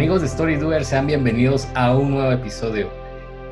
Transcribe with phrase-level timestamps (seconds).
[0.00, 2.90] Amigos de StoryDoer, sean bienvenidos a un nuevo episodio.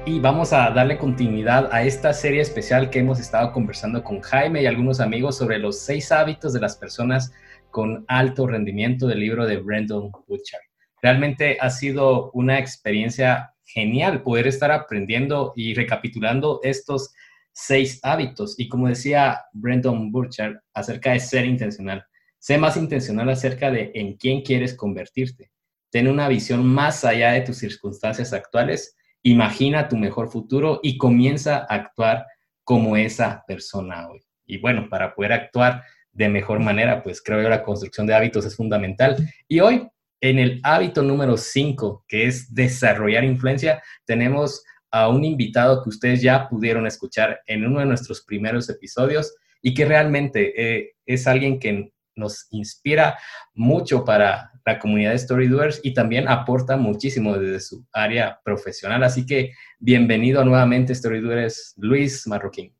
[0.06, 4.62] Y vamos a darle continuidad a esta serie especial que hemos estado conversando con Jaime
[4.62, 7.34] y algunos amigos sobre los seis hábitos de las personas
[7.70, 10.60] con alto rendimiento del libro de Brandon Butcher.
[11.02, 17.12] Realmente ha sido una experiencia genial poder estar aprendiendo y recapitulando estos
[17.52, 18.58] seis hábitos.
[18.58, 22.06] Y como decía Brandon Butcher acerca de ser intencional,
[22.38, 25.50] sé más intencional acerca de en quién quieres convertirte.
[25.90, 31.58] Ten una visión más allá de tus circunstancias actuales, imagina tu mejor futuro y comienza
[31.58, 32.26] a actuar
[32.64, 34.22] como esa persona hoy.
[34.46, 35.82] Y bueno, para poder actuar
[36.12, 39.16] de mejor manera, pues creo que la construcción de hábitos es fundamental.
[39.46, 39.88] Y hoy,
[40.20, 46.22] en el hábito número 5, que es desarrollar influencia, tenemos a un invitado que ustedes
[46.22, 51.58] ya pudieron escuchar en uno de nuestros primeros episodios y que realmente eh, es alguien
[51.58, 53.18] que nos inspira
[53.54, 59.02] mucho para la comunidad de Storydoers y también aporta muchísimo desde su área profesional.
[59.02, 62.74] Así que bienvenido nuevamente Storydoers, Luis Marroquín.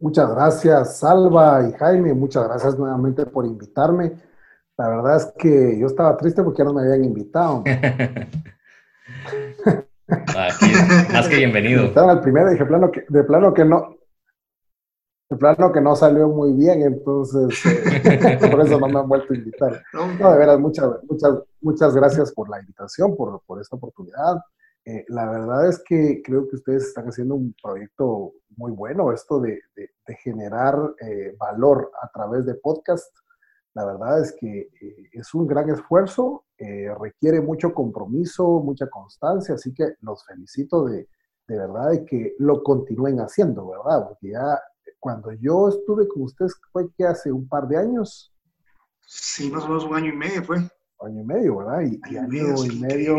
[0.00, 2.12] Muchas gracias, Salva y Jaime.
[2.12, 4.14] Muchas gracias nuevamente por invitarme.
[4.76, 7.62] La verdad es que yo estaba triste porque ya no me habían invitado.
[11.12, 11.84] más que bienvenido.
[11.84, 13.96] Estaba el primero dije, plano que, de plano que no,
[15.30, 19.32] de plano que no salió muy bien, entonces eh, por eso no me han vuelto
[19.32, 19.82] a invitar.
[19.92, 24.38] No, de veras, muchas, muchas, muchas gracias por la invitación, por, por esta oportunidad.
[24.88, 29.38] Eh, la verdad es que creo que ustedes están haciendo un proyecto muy bueno, esto
[29.38, 33.14] de, de, generar eh, valor a través de podcast.
[33.74, 39.74] La verdad es que eh, es un gran esfuerzo, requiere mucho compromiso, mucha constancia, así
[39.74, 41.06] que los felicito de,
[41.46, 44.08] de verdad de que lo continúen haciendo, ¿verdad?
[44.08, 44.58] Porque ya
[45.00, 48.32] cuando yo estuve con ustedes, fue que hace un par de años.
[49.06, 50.56] Sí, más o menos un año y medio fue.
[51.00, 51.82] Año y medio, ¿verdad?
[51.82, 53.16] Y año, y medio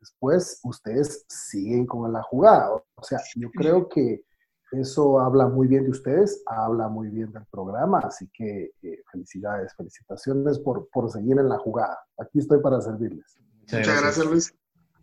[0.00, 2.72] después ustedes siguen con la jugada.
[2.72, 4.24] O sea, yo creo que
[4.72, 9.74] eso habla muy bien de ustedes, habla muy bien del programa, así que eh, felicidades,
[9.74, 11.98] felicitaciones por, por seguir en la jugada.
[12.18, 13.38] Aquí estoy para servirles.
[13.62, 14.54] Muchas gracias, Luis.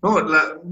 [0.01, 0.17] No,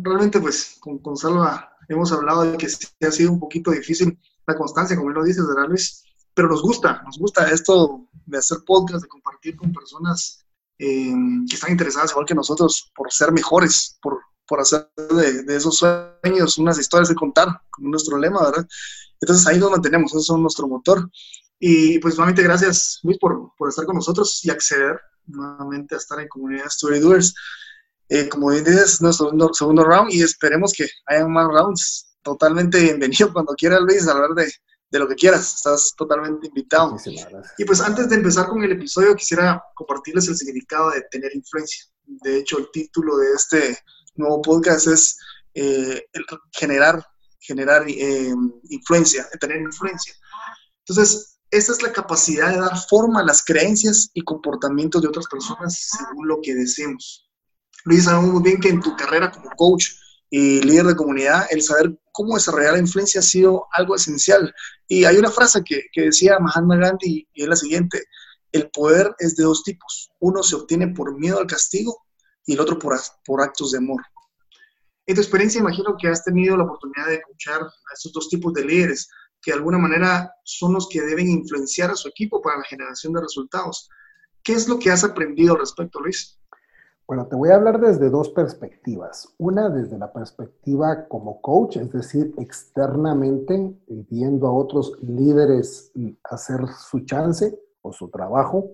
[0.04, 4.56] realmente pues con, con, Salva hemos hablado de que ha sido un poquito difícil la
[4.56, 6.04] constancia, como lo dices, ¿verdad, Luis?
[6.34, 10.46] Pero nos gusta, nos gusta esto de hacer podcast, de compartir con personas
[10.78, 15.78] Em, que están interesadas igual que nosotros por ser mejores, por, por hacer de, esos
[15.78, 18.68] sueños unas historias de contar, como nuestro lema, ¿verdad?
[19.22, 21.10] Entonces ahí nos mantenemos, eso es nuestro motor.
[21.60, 26.20] Y pues nuevamente gracias Luis por, por estar con nosotros y acceder nuevamente a estar
[26.20, 27.34] en comunidad Story Doers.
[28.10, 32.15] Eh, como dices, nuestro segundo round y esperemos que haya más rounds.
[32.26, 34.52] Totalmente bienvenido cuando quiera Luis a hablar de,
[34.90, 36.98] de lo que quieras, estás totalmente invitado.
[37.56, 41.86] Y pues antes de empezar con el episodio, quisiera compartirles el significado de tener influencia.
[42.04, 43.78] De hecho, el título de este
[44.16, 45.20] nuevo podcast es
[45.54, 46.04] eh,
[46.52, 47.06] generar,
[47.40, 48.34] generar eh,
[48.70, 50.16] influencia, tener influencia.
[50.80, 55.28] Entonces, esta es la capacidad de dar forma a las creencias y comportamientos de otras
[55.28, 57.30] personas según lo que deseemos.
[57.84, 59.92] Luis, sabemos muy bien que en tu carrera como coach
[60.38, 64.54] y líder de comunidad, el saber cómo desarrollar la influencia ha sido algo esencial.
[64.86, 68.04] Y hay una frase que, que decía Mahatma Gandhi y es la siguiente,
[68.52, 70.12] el poder es de dos tipos.
[70.20, 72.06] Uno se obtiene por miedo al castigo
[72.46, 74.02] y el otro por, por actos de amor.
[75.06, 78.54] En tu experiencia, imagino que has tenido la oportunidad de escuchar a estos dos tipos
[78.54, 79.08] de líderes
[79.42, 83.14] que de alguna manera son los que deben influenciar a su equipo para la generación
[83.14, 83.88] de resultados.
[84.44, 86.38] ¿Qué es lo que has aprendido al respecto, Luis?
[87.08, 89.32] Bueno, te voy a hablar desde dos perspectivas.
[89.38, 95.92] Una desde la perspectiva como coach, es decir, externamente, viendo a otros líderes
[96.24, 98.72] hacer su chance o su trabajo.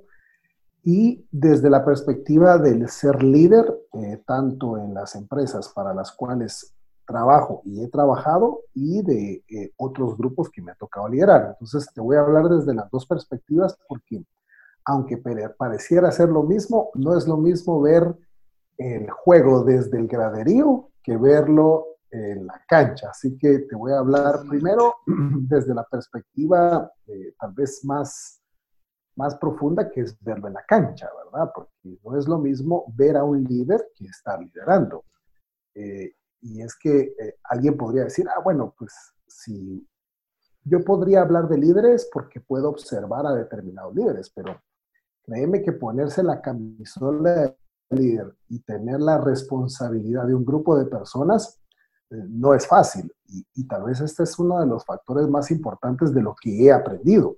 [0.83, 6.73] Y desde la perspectiva del ser líder, eh, tanto en las empresas para las cuales
[7.05, 11.49] trabajo y he trabajado y de eh, otros grupos que me ha tocado liderar.
[11.49, 14.23] Entonces, te voy a hablar desde las dos perspectivas porque
[14.85, 15.17] aunque
[15.57, 18.15] pareciera ser lo mismo, no es lo mismo ver
[18.77, 23.09] el juego desde el graderío que verlo en la cancha.
[23.09, 28.41] Así que te voy a hablar primero desde la perspectiva eh, tal vez más,
[29.15, 31.51] más profunda, que es verlo en la cancha, ¿verdad?
[31.53, 35.05] Porque no es lo mismo ver a un líder que estar liderando.
[35.75, 38.93] Eh, y es que eh, alguien podría decir, ah, bueno, pues
[39.27, 39.87] si
[40.63, 44.61] yo podría hablar de líderes porque puedo observar a determinados líderes, pero
[45.23, 47.55] Créeme que ponerse la camisola de
[47.91, 51.61] líder y tener la responsabilidad de un grupo de personas
[52.09, 53.11] eh, no es fácil.
[53.27, 56.71] Y, tal vez este es uno de los factores más importantes de lo que he
[56.71, 57.37] aprendido,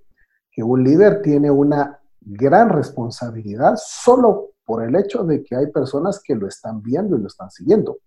[0.51, 6.21] que un líder tiene una gran responsabilidad solo por el hecho de que hay personas
[6.23, 7.99] que lo están viendo y lo están siguiendo.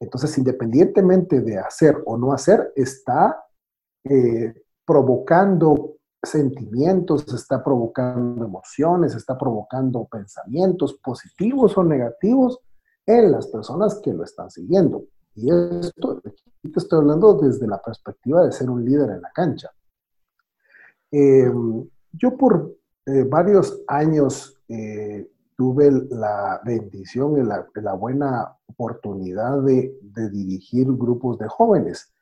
[0.00, 3.44] Entonces, independientemente de hacer o no hacer, está
[4.04, 4.54] eh,
[4.86, 5.96] provocando
[6.30, 12.60] sentimientos, está provocando emociones, está provocando pensamientos positivos o negativos
[13.06, 15.04] en las personas que lo están siguiendo.
[15.34, 19.70] Y esto, te estoy hablando desde la perspectiva de ser un líder en la cancha.
[21.10, 22.76] Em, yo por
[23.06, 29.96] eh, varios años eh, tuve la bendición y la, buena oportunidad de,
[30.32, 32.13] dirigir grupos de jóvenes.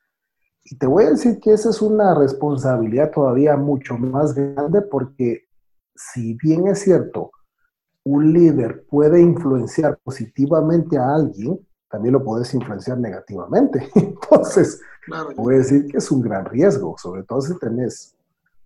[0.64, 5.48] Y te voy a decir que esa es una responsabilidad todavía mucho más grande porque
[5.94, 7.32] si bien es cierto,
[8.04, 13.88] un líder puede influenciar positivamente a alguien, también lo puedes influenciar negativamente.
[13.94, 14.80] Entonces,
[15.36, 18.16] voy a decir que es un gran riesgo, sobre todo si tenés,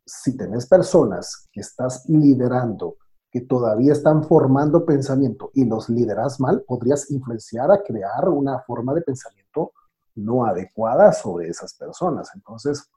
[0.05, 2.97] si tenés personas que estás liderando,
[3.31, 8.95] que todavía están formando pensamiento y los lideras mal, podrías influenciar a crear una forma
[8.95, 9.73] de pensamiento
[10.17, 12.31] no adecuada sobre esas personas.
[12.35, 12.91] Entonces,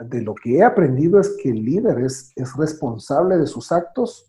[0.00, 4.26] de lo que he aprendido es que el líder es, es responsable de sus actos,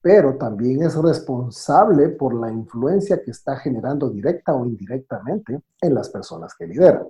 [0.00, 6.08] pero también es responsable por la influencia que está generando directa o indirectamente en las
[6.08, 7.06] personas que lideran.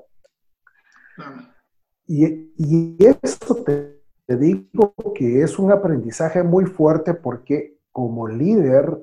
[2.06, 8.99] Y, y eso te, digo que es un aprendizaje muy fuerte porque como líder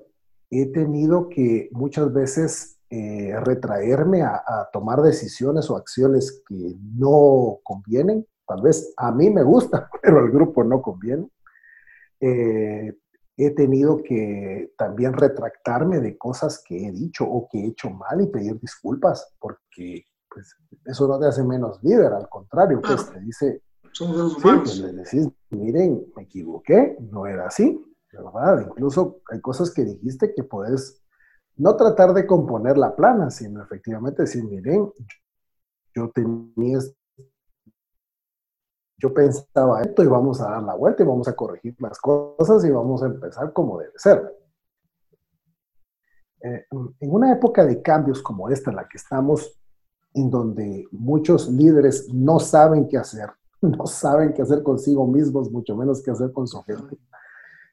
[0.49, 8.25] he tenido que muchas veces eh, retraerme a, tomar decisiones o acciones que no convienen.
[8.47, 11.29] Tal vez a mí me gusta, pero al grupo no conviene.
[12.19, 12.93] Eh,
[13.35, 18.21] he tenido que también retractarme de cosas que he dicho o que he hecho mal
[18.21, 20.55] y pedir disculpas, porque pues,
[20.85, 23.61] eso no te hace menos líder, al contrario, pues te dice,
[23.91, 27.79] somos sí, pues, le decís, miren, me equivoqué, no era así,
[28.11, 28.65] ¿verdad?
[28.67, 31.03] Incluso hay cosas que dijiste que puedes
[31.57, 34.91] no tratar de componer la plana, sino efectivamente decir, miren,
[35.93, 36.79] yo tenía
[38.99, 42.65] yo pensaba esto y vamos a dar la vuelta y vamos a corregir las cosas
[42.65, 44.35] y vamos a empezar como debe ser.
[46.41, 49.59] Eh, en una época de cambios como esta, en la que estamos,
[50.13, 53.29] en donde muchos líderes no saben qué hacer,
[53.61, 56.97] no saben qué hacer consigo mismos, mucho menos qué hacer con su gente.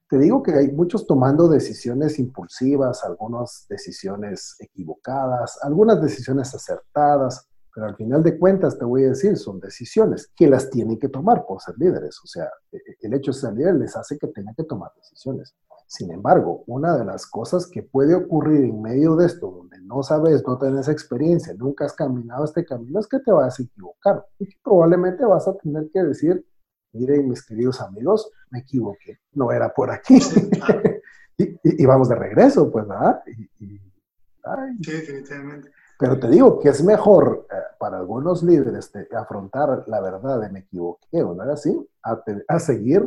[0.09, 7.87] Te digo que hay muchos tomando decisiones impulsivas, algunas decisiones equivocadas, algunas decisiones acertadas, pero
[7.87, 11.45] al final de cuentas, te voy a decir, son decisiones que las tienen que tomar
[11.45, 12.21] por ser líderes.
[12.23, 14.93] O sea, e, e, el hecho de ser líder les hace que tengan que tomar
[14.95, 15.55] decisiones.
[15.87, 20.03] Sin embargo, una de las cosas que puede ocurrir en medio de esto, donde no
[20.03, 24.25] sabes, no tienes experiencia, nunca has caminado este camino, es que te vas a equivocar.
[24.39, 26.47] Y que probablemente vas a tener que decir,
[26.95, 30.19] miren, mis queridos amigos, me equivoqué, no era por aquí.
[31.37, 33.23] y, vamos de regreso, pues, ¿verdad?
[33.27, 35.71] sí, definitivamente.
[35.99, 40.61] Pero te digo que es mejor eh, para algunos líderes afrontar la verdad de me
[40.61, 43.05] equivoqué o no era así, a, seguir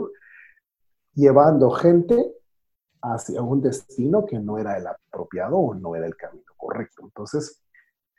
[1.14, 2.34] llevando gente
[3.02, 7.04] hacia un destino que no era el apropiado o no era el camino correcto.
[7.04, 7.62] Entonces,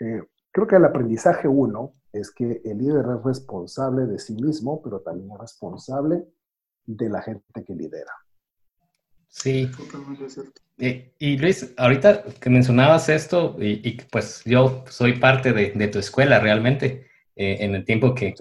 [0.00, 0.22] eh,
[0.52, 5.00] creo que el aprendizaje uno es que el líder es responsable de sí mismo, pero
[5.00, 6.25] también es responsable
[6.87, 8.12] de la gente que lidera.
[9.28, 9.70] Sí.
[10.78, 16.40] Eh, y, Luis, ahorita que mencionabas esto, y, pues yo soy parte de, tu escuela
[16.40, 18.34] realmente, eh, en el tiempo que,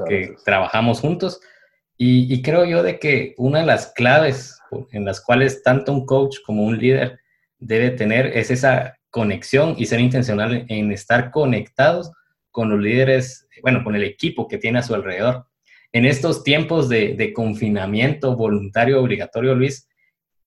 [0.46, 1.42] trabajamos juntos,
[1.98, 4.60] y, creo yo de que una de las claves
[4.92, 7.20] en las cuales tanto un coach como un líder
[7.58, 12.12] debe tener es esa conexión y ser intencional en estar conectados
[12.58, 15.46] con los líderes, bueno, con el equipo que tiene a su alrededor.
[15.92, 19.88] En estos tiempos de, confinamiento voluntario obligatorio, Luis,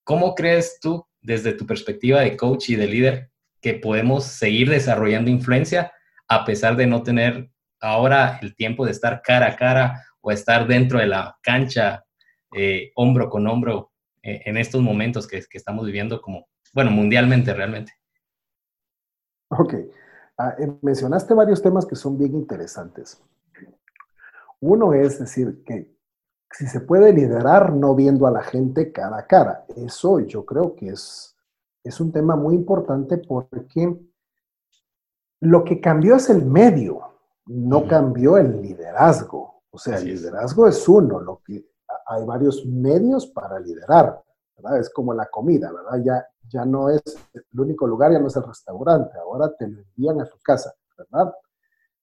[0.02, 5.30] ¿Cómo crees tú, desde tu perspectiva de coach y de líder, que podemos seguir desarrollando
[5.30, 5.92] influencia
[6.26, 7.48] a pesar de no tener
[7.80, 12.04] ahora el tiempo de estar cara a cara o estar dentro de la cancha,
[12.56, 13.92] eh, hombro con hombro,
[14.24, 17.92] eh, en estos momentos que, estamos viviendo como, bueno, mundialmente realmente?
[19.50, 19.74] Ok.
[20.42, 23.22] Ah, eh, mencionaste varios temas que son bien interesantes.
[24.60, 25.94] Uno es decir que
[26.50, 29.66] si se puede liderar no viendo a la gente cara a cara.
[29.76, 31.36] Eso yo creo que es,
[31.84, 33.94] es un tema muy importante porque
[35.40, 37.02] lo que cambió es el medio,
[37.44, 39.60] no cambió el liderazgo.
[39.70, 40.88] O sea, el liderazgo es.
[40.88, 41.66] uno, lo que
[42.06, 44.24] hay varios medios para liderar,
[44.56, 44.80] ¿verdad?
[44.80, 46.02] Es como la comida, ¿verdad?
[46.02, 47.02] Ya, ya no es
[47.32, 50.74] el único lugar, ya no es el restaurante, ahora te lo envían a tu casa,
[50.96, 51.32] ¿verdad?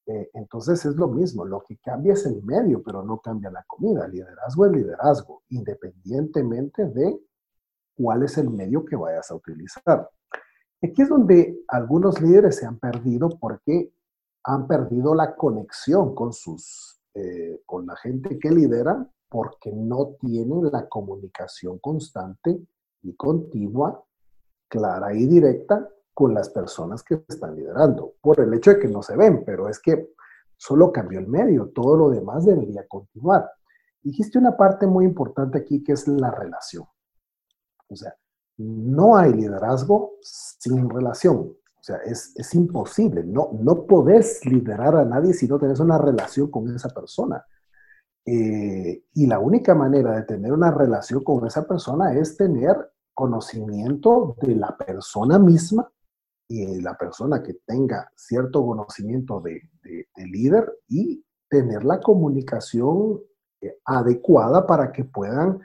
[0.08, 3.63] Eh, entonces es lo mismo, lo que cambia es el medio, pero no cambia la
[3.68, 4.08] comida.
[4.08, 7.20] Liderazgo es liderazgo, independientemente de
[7.96, 10.10] cuál es el medio que vayas a utilizar.
[10.82, 13.92] Aquí es donde algunos líderes se han perdido porque
[14.44, 20.72] han perdido la conexión con sus, eh, con la gente que lidera porque no tienen
[20.72, 22.62] la comunicación constante
[23.01, 24.01] y continua,
[24.67, 29.03] clara y directa con las personas que están liderando, por el hecho de que no
[29.03, 30.13] se ven, pero es que
[30.55, 33.50] solo cambió el medio, todo lo demás debería continuar.
[34.01, 36.86] Dijiste una parte muy importante aquí que es la relación.
[37.89, 38.15] O sea,
[38.57, 41.38] no hay liderazgo sin relación.
[41.38, 43.24] O sea, es, es imposible.
[43.24, 47.45] No, no podés liderar a nadie si no tenés una relación con esa persona.
[48.25, 52.75] Eh, y la única manera de tener una relación con esa persona es tener
[53.17, 55.91] conocimiento de la persona misma
[56.47, 59.59] y la persona que tenga cierto conocimiento de,
[60.17, 63.19] líder y tener la comunicación
[63.59, 65.59] eh, adecuada para que puedan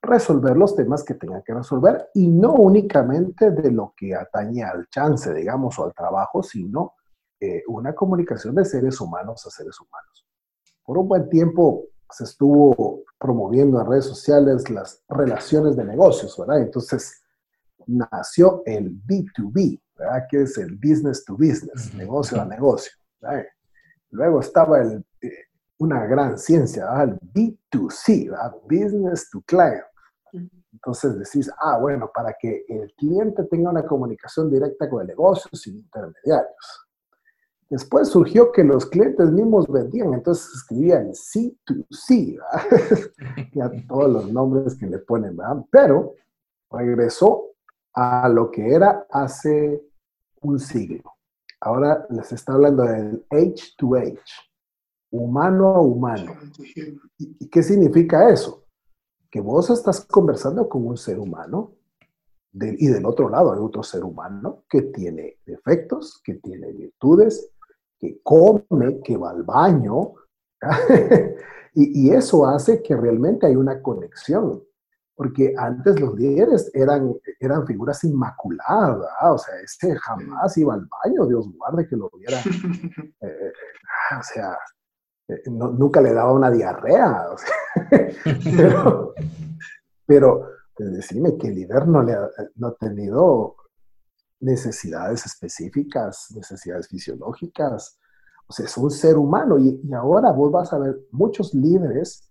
[0.00, 4.88] resolver los temas que tengan que resolver y no únicamente de lo que atañe al
[4.88, 6.94] chance, digamos, o al trabajo, sino
[7.40, 10.28] eh, una comunicación de seres humanos a seres humanos.
[10.84, 16.62] Por un buen tiempo se estuvo promoviendo en redes sociales las relaciones de negocios, ¿verdad?
[16.62, 17.22] Entonces
[17.86, 20.26] nació el B2B, ¿verdad?
[20.30, 22.92] Que es el business to business, negocio a negocio.
[24.10, 25.30] Luego estaba el, eh,
[25.78, 27.18] una gran ciencia, ¿verdad?
[27.22, 28.54] el B2C, ¿verdad?
[28.68, 29.84] business to client.
[30.72, 35.50] Entonces decís, ah, bueno, para que el cliente tenga una comunicación directa con el negocio
[35.52, 36.83] sin intermediarios.
[37.74, 42.38] Después surgió que los clientes mismos vendían, entonces escribían C2C,
[43.52, 45.64] ya todos los nombres que le ponen, ¿verdad?
[45.72, 46.14] Pero
[46.70, 47.48] regresó
[47.92, 49.82] a lo que era hace
[50.42, 51.02] un siglo.
[51.60, 54.22] Ahora les está hablando del H to H,
[55.10, 56.32] humano a humano.
[57.18, 58.66] ¿Y qué significa eso?
[59.28, 61.72] Que vos estás conversando con un ser humano
[62.54, 67.50] y del otro lado hay otro ser humano que tiene defectos, que tiene virtudes,
[68.04, 70.12] que come, que va al baño,
[71.74, 74.62] y, eso hace que realmente hay una conexión,
[75.14, 81.26] porque antes los líderes eran, eran figuras inmaculadas, o sea, este jamás iba al baño,
[81.26, 82.38] Dios guarde que lo viera,
[83.20, 83.52] eh, eh,
[84.18, 84.58] o sea,
[85.28, 87.26] eh, nunca le daba una diarrea,
[88.56, 89.14] pero,
[90.04, 92.16] pero pues, decime que el líder no, le
[92.56, 93.56] no ha tenido
[94.44, 97.98] necesidades específicas, necesidades fisiológicas.
[98.46, 102.30] O sea, es un ser humano y, ahora vos vas a ver muchos líderes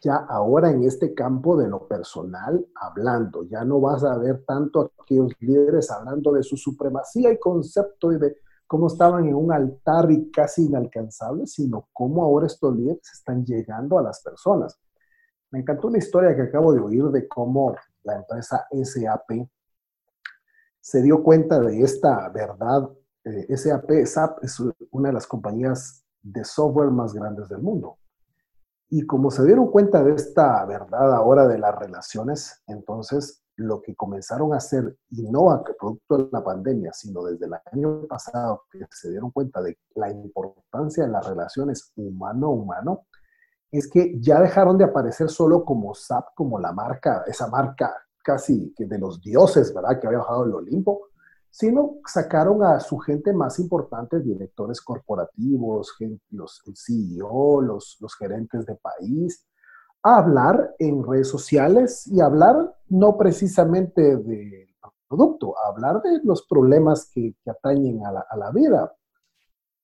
[0.00, 3.42] ya ahora en este campo de lo personal hablando.
[3.44, 8.18] Ya no vas a ver tanto aquellos líderes hablando de su supremacía y concepto y
[8.18, 13.44] de cómo estaban en un altar y casi inalcanzables, sino cómo ahora estos líderes están
[13.44, 14.78] llegando a las personas.
[15.50, 19.48] Me encantó una historia que acabo de oír de cómo la empresa SAP
[20.88, 22.88] se dio cuenta de esta verdad.
[23.22, 24.58] Eh, SAP, SAP es
[24.90, 27.98] una de las compañías de software más grandes del mundo.
[28.88, 33.94] Y como se dieron cuenta de esta verdad ahora de las relaciones, entonces lo que
[33.94, 38.62] comenzaron a hacer, y no a producto de la pandemia, sino desde el año pasado,
[38.70, 43.04] que se dieron cuenta de la importancia de las relaciones humano-humano,
[43.70, 47.94] es que ya dejaron de aparecer solo como SAP, como la marca, esa marca
[48.28, 49.98] casi que de los dioses, ¿verdad?
[49.98, 51.08] Que había bajado el Olimpo,
[51.48, 55.96] sino sacaron a su gente más importante, directores corporativos,
[56.28, 59.46] los CEO, los, los gerentes de país,
[60.02, 64.68] a hablar en redes sociales y hablar no precisamente del
[65.08, 68.94] producto, a hablar de los problemas que, que atañen a la, a la, vida.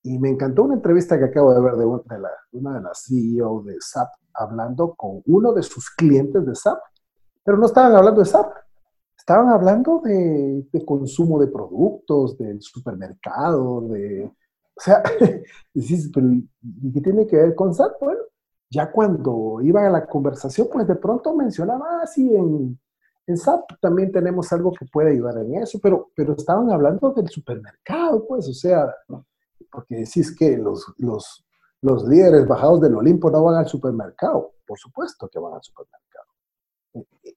[0.03, 3.05] Y me encantó una entrevista que acabo de ver de, de, la, una de las
[3.07, 6.77] CEO de SAP hablando con uno de sus clientes de SAP
[7.45, 8.51] pero no estaban hablando de SAP,
[9.15, 14.25] estaban hablando de, consumo de productos, del supermercado, de...
[14.77, 15.01] O sea,
[15.73, 17.93] decís, pero ¿y qué tiene que ver con SAP?
[18.01, 18.19] Bueno,
[18.69, 22.77] ya cuando iban a la conversación, pues de pronto mencionaba, ah, sí, en,
[23.27, 28.25] SAP también tenemos algo que puede ayudar en eso, pero, pero estaban hablando del supermercado,
[28.27, 28.93] pues, o sea,
[29.71, 31.45] porque decís que los, los,
[31.81, 36.04] los líderes bajados del Olimpo no van al supermercado, por supuesto que van al supermercado.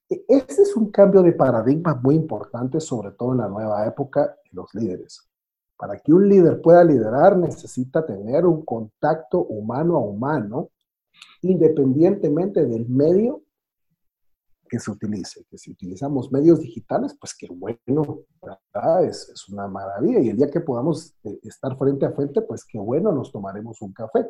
[0.07, 4.49] Este es un cambio de paradigma muy importante, sobre todo en la nueva época de
[4.51, 5.27] los líderes.
[5.77, 10.69] Para que un líder pueda liderar necesita tener un contacto humano a humano,
[11.41, 13.43] independientemente del medio
[14.69, 15.45] que se utilice.
[15.49, 18.19] Que si utilizamos medios digitales, pues qué bueno,
[19.03, 20.19] Es, es una maravilla.
[20.19, 23.81] Y el día que podamos eh, estar frente a frente, pues qué bueno, nos tomaremos
[23.81, 24.29] un café.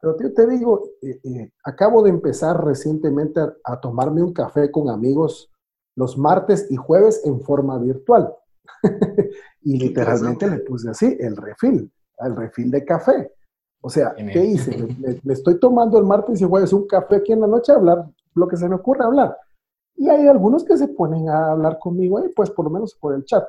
[0.00, 4.88] Pero yo te digo, eh, eh, acabo de empezar recientemente a, tomarme un café con
[4.88, 5.50] amigos
[5.94, 8.34] los martes y jueves en forma virtual.
[9.62, 13.32] y literalmente le puse así, el refil, el refil de café.
[13.82, 14.88] O sea, ¿qué hice?
[15.22, 18.10] Me, estoy tomando el martes y jueves un café aquí en la noche a hablar
[18.34, 19.36] lo que se me ocurre hablar.
[19.96, 23.14] Y hay algunos que se ponen a hablar conmigo y pues por lo menos por
[23.14, 23.44] el chat.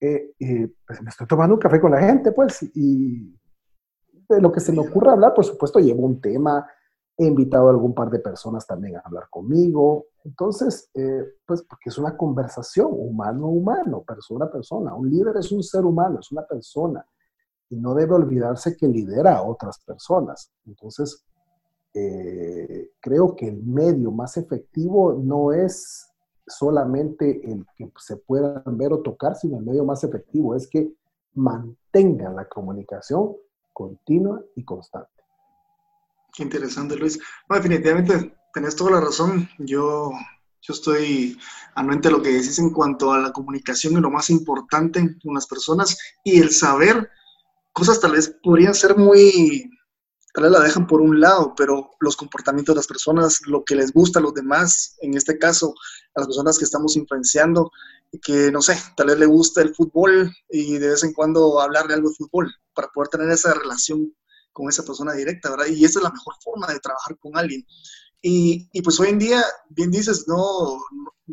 [0.00, 0.32] Eh,
[0.86, 3.36] pues me estoy tomando un café con la gente, pues, y
[4.28, 6.66] de lo que se me ocurre hablar, por supuesto, llevo un tema,
[7.16, 10.06] he invitado a algún par de personas también a hablar conmigo.
[10.24, 14.94] Entonces, eh, pues porque es una conversación humano a humano, persona a persona.
[14.94, 17.04] Un líder es un ser humano, es una persona.
[17.70, 20.52] Y no debe olvidarse que lidera a otras personas.
[20.64, 21.24] Entonces,
[21.92, 26.08] eh, creo que el medio más efectivo no es
[26.46, 30.92] solamente el que se puedan ver o tocar, sino el medio más efectivo es que
[31.34, 33.34] mantengan la comunicación
[33.78, 35.22] continua y constante.
[36.34, 37.16] Qué interesante, Luis.
[37.48, 39.48] definitivamente tenés toda la razón.
[39.60, 40.10] Yo,
[40.62, 41.38] yo estoy
[41.76, 45.34] anuente a lo que decís en cuanto a la comunicación y lo más importante con
[45.34, 47.08] las personas y el saber
[47.72, 49.70] cosas tal vez podrían ser muy,
[50.32, 53.74] tal vez la dejan por un lado, pero los comportamientos de las personas, lo que
[53.74, 55.74] les gusta a los demás, en este caso,
[56.14, 57.70] a las personas que estamos influenciando,
[58.22, 61.94] que no sé, tal vez le gusta el fútbol y de vez en cuando hablarle
[61.94, 64.14] algo de fútbol para poder tener esa relación
[64.52, 65.66] con esa persona directa, ¿verdad?
[65.66, 67.64] Y esa es la mejor forma de trabajar con alguien.
[68.20, 70.80] Y, y pues hoy en día, bien dices, no,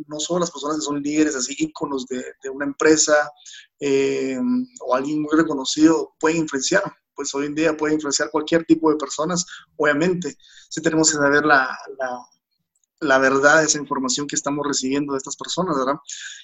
[0.07, 3.31] no solo las personas que son líderes, así íconos de, una empresa
[3.79, 4.37] eh,
[4.81, 6.83] o alguien muy reconocido pueden influenciar,
[7.15, 9.45] pues hoy en día puede influenciar cualquier tipo de personas,
[9.77, 10.37] obviamente.
[10.69, 11.77] Sí tenemos que saber la,
[12.99, 15.95] la, verdad de esa información que estamos recibiendo de estas personas, ¿verdad?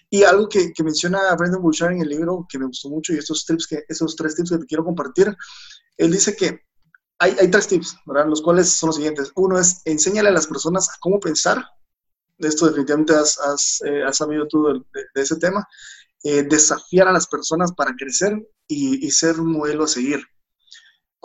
[0.09, 3.45] Y algo que, menciona Brendan Bouchard en el libro que me gustó mucho y estos,
[3.45, 5.35] tips que, esos tres tips que te quiero compartir,
[5.97, 6.61] él dice que
[7.19, 8.27] hay, hay, tres tips, ¿verdad?
[8.27, 9.31] Los cuales son los siguientes.
[9.35, 11.63] Uno es enséñale a las personas a cómo pensar.
[12.39, 15.67] Esto definitivamente has, has, eh, has sabido tú de, ese tema.
[16.24, 20.24] Eh, desafiar a las personas para crecer y, ser un modelo a seguir.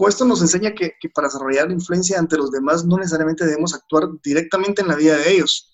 [0.09, 4.09] Esto nos enseña que, que, para desarrollar influencia ante los demás no necesariamente debemos actuar
[4.23, 5.73] directamente en la vida de ellos.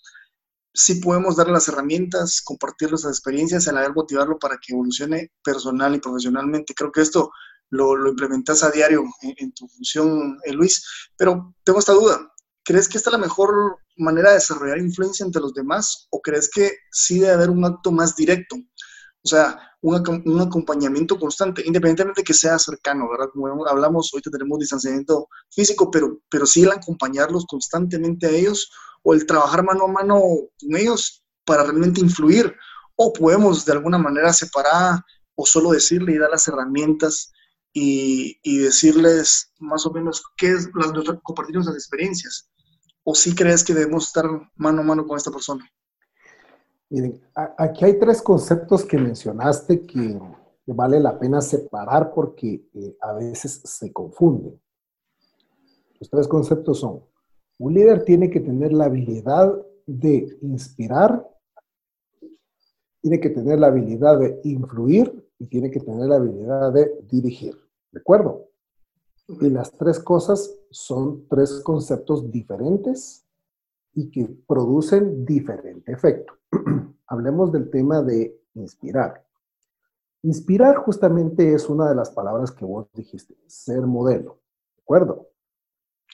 [0.74, 5.94] Sí podemos darle las herramientas, compartir las experiencias, la vez motivarlo para que evolucione personal
[5.94, 6.72] y profesionalmente.
[6.74, 7.30] Creo que esto
[7.72, 10.84] lo, lo implementas a diario en, tu función, eh, Luis.
[11.16, 12.32] Pero tengo esta duda.
[12.64, 16.48] ¿Crees que esta es la mejor manera de desarrollar influencia entre los demás o crees
[16.48, 18.56] que sí debe haber un acto más directo?
[19.24, 23.28] O sea, un, un, acompañamiento constante, independientemente de que sea cercano, ¿verdad?
[23.32, 28.70] Como hablamos, ahorita tenemos distanciamiento físico, pero, pero sí el acompañarlos constantemente a ellos
[29.02, 32.54] o el trabajar mano a mano con ellos para realmente influir.
[32.96, 35.00] O podemos de alguna manera separar
[35.34, 37.32] o solo decirle y dar las herramientas
[37.72, 42.50] y, y, decirles más o menos qué es, las, compartir nuestras experiencias.
[43.02, 45.68] ¿O si sí crees que debemos estar mano a mano con esta persona?
[46.92, 47.18] Miren,
[47.56, 50.20] aquí hay tres conceptos que mencionaste que,
[50.66, 54.60] vale la pena separar porque eh, a veces se confunden.
[55.98, 57.02] Los tres conceptos son,
[57.58, 61.26] un líder tiene que tener la habilidad de inspirar,
[63.00, 67.58] tiene que tener la habilidad de influir y tiene que tener la habilidad de dirigir.
[67.90, 68.50] ¿De acuerdo?
[69.40, 73.24] Y las tres cosas son tres conceptos diferentes
[73.94, 76.34] y que producen diferente efecto.
[77.12, 79.22] Hablemos del tema de inspirar.
[80.22, 84.38] Inspirar justamente es una de las palabras que vos dijiste, ser modelo.
[84.76, 85.28] ¿De acuerdo?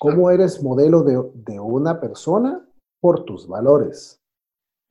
[0.01, 2.69] ¿Cómo eres modelo de, de una persona?
[2.99, 4.21] Por tus valores.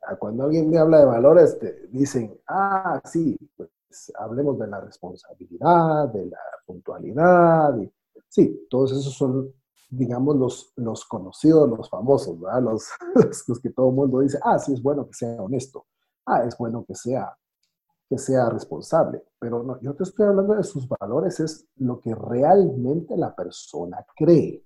[0.02, 3.70] Ah, cuando alguien me habla de valores, te dicen, ah, sí, pues
[4.18, 7.78] hablemos de la responsabilidad, de la puntualidad.
[7.80, 7.92] Y,
[8.30, 9.54] sí, todos esos son,
[9.90, 12.62] digamos, los, los conocidos, los famosos, ¿verdad?
[12.62, 12.88] Los,
[13.46, 15.86] los, que todo el mundo dice, ah, sí, es bueno que sea honesto.
[16.28, 17.36] Ah, es bueno que sea,
[18.10, 19.24] que sea responsable.
[19.40, 24.06] Pero no, yo te estoy hablando de sus valores, es lo que realmente la persona
[24.16, 24.64] cree.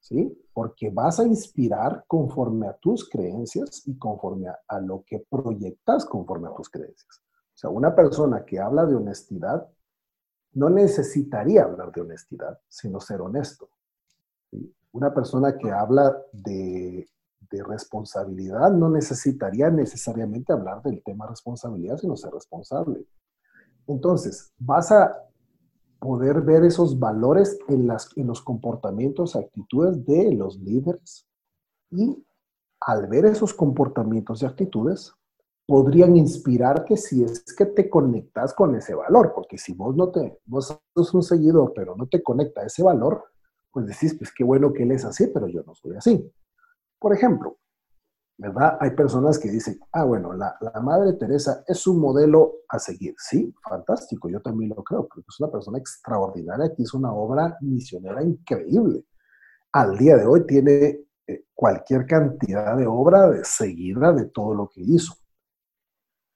[0.00, 0.46] ¿Sí?
[0.52, 6.48] Porque vas a inspirar conforme a tus creencias y conforme a, lo que proyectas conforme
[6.48, 7.22] a tus creencias.
[7.22, 9.66] O sea, una persona que habla de honestidad
[10.54, 13.70] no necesitaría hablar de honestidad, sino ser honesto.
[14.90, 17.08] Una persona que habla de,
[17.52, 23.06] de, responsabilidad no necesitaría necesariamente hablar del tema responsabilidad, sino ser responsable.
[23.86, 25.16] Entonces, vas a
[25.98, 31.26] poder ver esos valores en, las, en los comportamientos, actitudes de los líderes
[31.90, 32.24] y
[32.80, 35.12] al ver esos comportamientos y actitudes,
[35.66, 40.40] podrían inspirarte si es que te conectas con ese valor, porque si vos no te,
[40.44, 43.24] vos sos un seguidor, pero no te conecta a ese valor,
[43.70, 46.30] pues decís, pues qué bueno que él es así, pero yo no soy así.
[47.02, 47.58] Por ejemplo,
[48.38, 48.78] ¿verdad?
[48.80, 53.16] Hay personas que dicen, ah, bueno, la, Madre Teresa es un modelo a seguir.
[53.18, 57.58] Sí, fantástico, yo también lo creo, porque es una persona extraordinaria que hizo una obra
[57.60, 59.04] misionera increíble.
[59.72, 64.68] Al día de hoy tiene eh, cualquier cantidad de obra de seguida de todo lo
[64.68, 65.14] que hizo.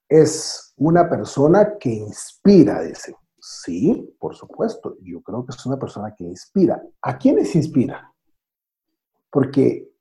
[0.08, 3.14] Es una persona que inspira, dice.
[3.38, 6.82] Sí, por supuesto, yo creo que es una persona que inspira.
[7.02, 8.12] ¿A quiénes inspira?
[9.30, 9.95] Porque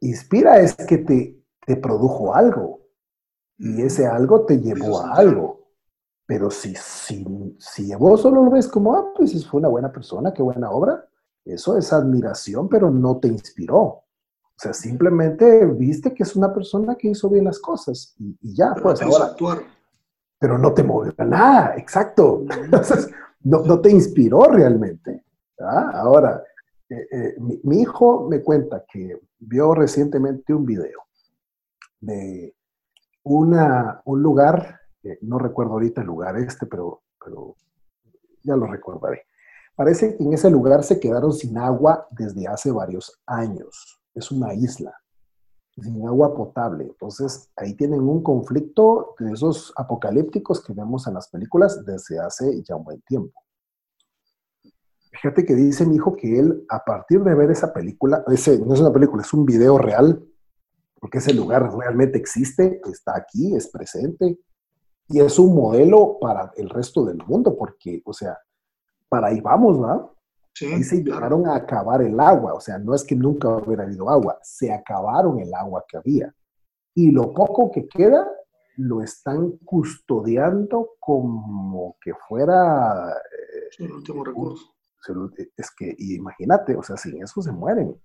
[0.00, 2.80] Inspira es que te, te produjo algo
[3.58, 5.58] y ese algo te llevó a algo.
[6.26, 10.32] Pero si, si, si vos solo lo ves como, ah, pues fue una buena persona,
[10.32, 11.08] qué buena obra,
[11.44, 13.80] eso es admiración, pero no te inspiró.
[14.58, 18.74] O sea, simplemente viste que es una persona que hizo bien las cosas y, ya,
[18.74, 19.26] pues ahora.
[19.26, 19.58] Actuar.
[20.38, 22.44] Pero no te movió nada, exacto.
[22.64, 23.10] Entonces,
[23.42, 25.24] no, no te inspiró realmente.
[25.58, 26.42] Ahora,
[26.90, 31.00] eh, eh, mi, hijo me cuenta que vio recientemente un video
[32.00, 32.54] de
[33.24, 34.80] una, un lugar,
[35.22, 37.56] no recuerdo ahorita el lugar este, pero, pero
[38.42, 39.22] ya lo recordaré.
[39.78, 44.00] Parece que en ese lugar se quedaron sin agua desde hace varios años.
[44.14, 44.92] Es una isla,
[45.70, 46.84] sin agua potable.
[46.84, 52.60] Entonces, ahí tienen un conflicto de esos apocalípticos que vemos en las películas desde hace
[52.64, 53.40] ya un buen tiempo.
[55.20, 58.72] Fíjate que dice mi hijo que él, a partir de ver esa película, ese, no
[58.72, 60.24] es una película, es un video real,
[61.00, 64.38] porque ese lugar realmente existe, está aquí, es presente,
[65.08, 68.38] y es un modelo para el resto del mundo, porque, o sea,
[69.08, 70.06] para ahí vamos, ¿verdad?
[70.54, 73.82] Sí, ahí se llegaron a acabar el agua, o sea, no es que nunca hubiera
[73.82, 76.32] habido agua, se acabaron el agua que había.
[76.94, 78.28] Y lo poco que queda
[78.76, 83.10] lo están custodiando como que fuera...
[83.10, 84.77] Eh, el último recurso
[85.56, 88.00] es que, imagínate, o sea, sin eso se mueren.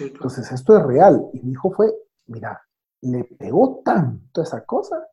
[0.00, 1.28] Entonces, esto es real.
[1.32, 1.92] Y mi hijo fue,
[2.26, 2.60] mira,
[3.00, 5.06] le pegó tanto esa cosa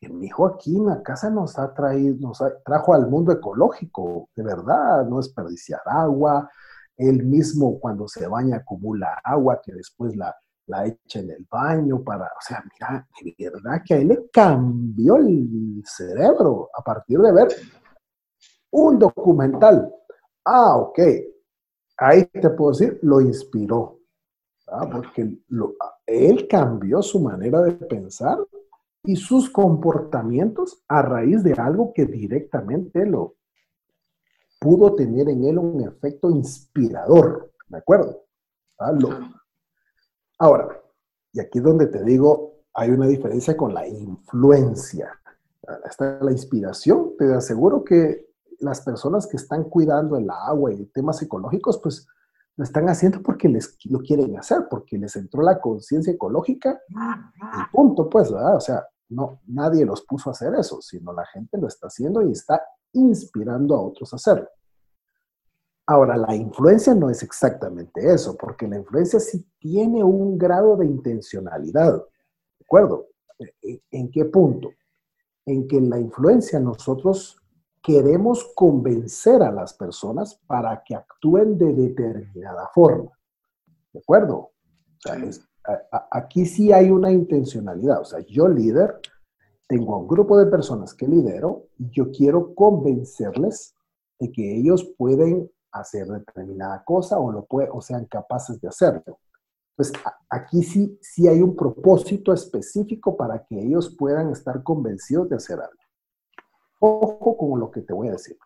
[0.00, 4.30] que mi hijo aquí en la casa nos ha traído, nos trajo al mundo ecológico,
[4.34, 6.48] de verdad, no desperdiciar agua.
[6.96, 10.34] Él mismo cuando se baña acumula agua que después la,
[10.66, 14.30] la echa en el baño para, o sea, mira, de verdad que a él le
[14.30, 17.48] cambió el cerebro a partir de ver
[18.70, 19.92] un documental
[20.44, 20.98] Ah, ok.
[21.98, 23.98] Ahí te puedo decir, lo inspiró.
[24.92, 25.38] Porque
[26.06, 28.38] él cambió su manera de pensar
[29.02, 33.34] y sus comportamientos a raíz de algo que directamente lo
[34.60, 37.52] pudo tener en él un efecto inspirador.
[37.66, 38.24] ¿De acuerdo?
[40.38, 40.80] Ahora,
[41.32, 45.20] y aquí es donde te digo, hay una diferencia con la influencia.
[45.84, 48.29] Está la inspiración, te aseguro que
[48.60, 52.06] las personas que están cuidando el agua y temas ecológicos, pues
[52.56, 57.72] lo están haciendo porque les, lo quieren hacer, porque les entró la conciencia ecológica y
[57.72, 58.56] punto, pues, ¿verdad?
[58.56, 62.22] O sea, no, nadie los puso a hacer eso, sino la gente lo está haciendo
[62.22, 64.48] y está inspirando a otros a hacerlo.
[65.86, 70.86] Ahora, la influencia no es exactamente eso, porque la influencia sí tiene un grado de
[70.86, 73.08] intencionalidad, ¿de acuerdo?
[73.90, 74.70] ¿En qué punto?
[75.46, 77.39] En que la influencia nosotros
[77.82, 83.10] queremos convencer a las personas para que actúen de determinada forma.
[83.92, 84.52] ¿De acuerdo?
[86.10, 88.00] aquí sí hay una intencionalidad.
[88.00, 89.00] O sea, yo líder,
[89.66, 93.74] tengo un grupo de personas que lidero y yo quiero convencerles
[94.18, 99.18] de que ellos pueden hacer determinada cosa o, lo puede, o sean capaces de hacerlo.
[99.76, 99.92] Pues
[100.28, 105.58] aquí sí, sí hay un propósito específico para que ellos puedan estar convencidos de hacer
[105.58, 105.79] algo.
[106.80, 108.36] Ojo con lo que te voy a decir.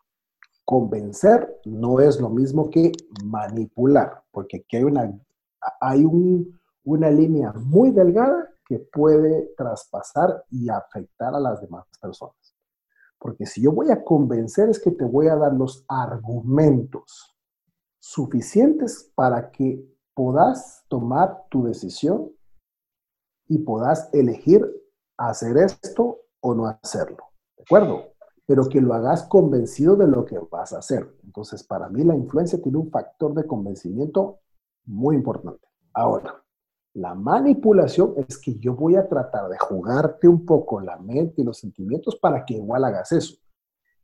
[0.64, 2.90] Convencer no es lo mismo que
[3.24, 5.20] manipular, porque aquí hay una,
[5.80, 6.04] hay
[6.84, 12.56] una línea muy delgada que puede traspasar y afectar a las demás personas.
[13.18, 17.34] Porque si yo voy a convencer es que te voy a dar los argumentos
[17.98, 22.32] suficientes para que puedas tomar tu decisión
[23.46, 24.64] y puedas elegir
[25.16, 27.24] hacer esto o no hacerlo.
[27.56, 28.13] ¿De acuerdo?
[28.46, 31.16] Pero que lo hagas convencido de lo que vas a hacer.
[31.24, 34.40] Entonces, para mí la influencia tiene un factor de convencimiento
[34.84, 35.66] muy importante.
[35.94, 36.44] Ahora,
[36.94, 41.44] la manipulación es que yo voy a tratar de jugarte un poco la mente y
[41.44, 43.36] los sentimientos para que igual hagas eso.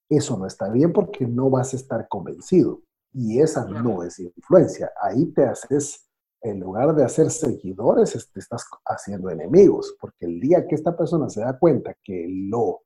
[0.08, 2.80] Eso no está bien porque no vas a estar convencido.
[3.12, 4.90] Y esa no es influencia.
[5.00, 6.08] Ahí te haces,
[6.40, 9.96] en lugar de hacer seguidores, te estás haciendo enemigos.
[10.00, 12.82] Porque el día que esta persona se da cuenta que lo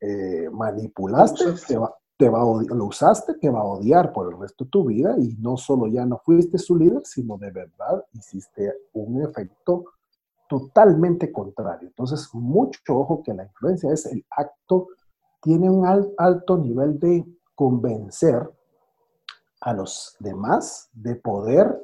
[0.00, 4.40] eh, manipulaste, te va, te va a lo usaste, te va a odiar por el
[4.40, 8.04] resto de tu vida y no solo ya no fuiste su líder, sino de verdad
[8.12, 9.84] hiciste un efecto
[10.48, 11.88] totalmente contrario.
[11.88, 14.88] Entonces, mucho ojo que la influencia es el acto,
[15.42, 15.84] tiene un
[16.16, 18.48] alto nivel de convencer
[19.60, 21.82] a los demás de poder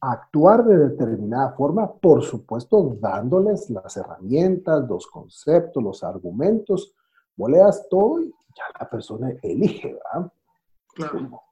[0.00, 6.94] actuar de determinada forma, por supuesto, dándoles las herramientas, los conceptos, los argumentos,
[7.36, 10.32] moledas, todo y ya la persona elige, ¿verdad?
[10.94, 11.42] Claro.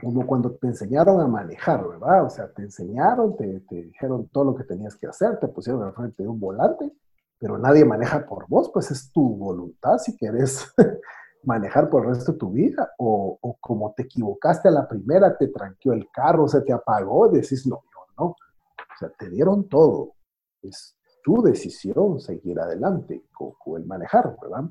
[0.00, 2.24] Como, cuando te enseñaron a manejar, ¿verdad?
[2.24, 5.82] O sea, te enseñaron, te, te dijeron todo lo que tenías que hacer, te pusieron
[5.82, 6.92] al frente de un volante,
[7.38, 10.72] pero nadie maneja por vos, pues es tu voluntad si quieres
[11.42, 15.48] manejar por el resto de tu vida, o, como te equivocaste a la primera, te
[15.48, 18.24] tranqueó el carro, se te apagó, decís, no, no, no.
[18.30, 20.14] O sea, te dieron todo.
[20.62, 24.64] Es tu decisión seguir adelante con, el manejar, ¿verdad?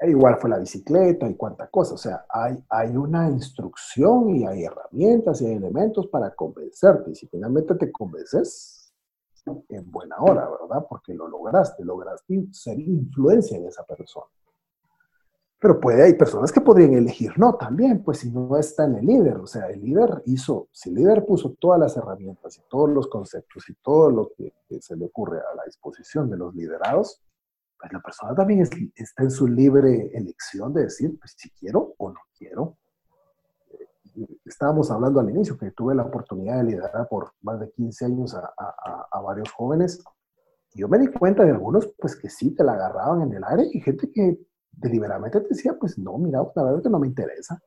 [0.00, 1.94] E igual fue la bicicleta y cuánta cosa.
[1.94, 7.10] O sea, hay, hay una instrucción y hay herramientas y hay elementos para convencerte.
[7.10, 8.78] Y si finalmente te convences,
[9.68, 10.86] en buena hora, ¿verdad?
[10.88, 14.26] Porque lo lograste, lograste ser influencia en esa persona.
[15.60, 19.06] Pero puede, hay personas que podrían elegir no también, pues si no está en el
[19.06, 19.38] líder.
[19.38, 23.08] O sea, el líder hizo, si el líder puso todas las herramientas y todos los
[23.08, 27.22] conceptos y todo lo que, se le ocurre a la disposición de los liderados,
[27.76, 28.60] pues la persona también
[28.94, 32.76] está en su libre elección de decir, pues si quiero o no quiero.
[33.70, 38.04] Eh, estábamos hablando al inicio que tuve la oportunidad de liderar por más de 15
[38.04, 40.04] años a, a, a varios jóvenes.
[40.72, 43.42] Y yo me di cuenta de algunos, pues que sí, te la agarraban en el
[43.44, 44.38] aire y gente que
[44.80, 47.60] deliberadamente te decía, pues no, mira, la verdad es que no me interesa,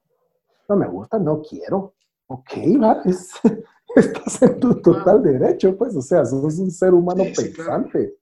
[0.69, 1.95] no me gusta, no quiero.
[2.28, 3.02] Ok, va,
[3.95, 8.17] estás en tu total derecho, pues, o sea, sos un ser humano pensante.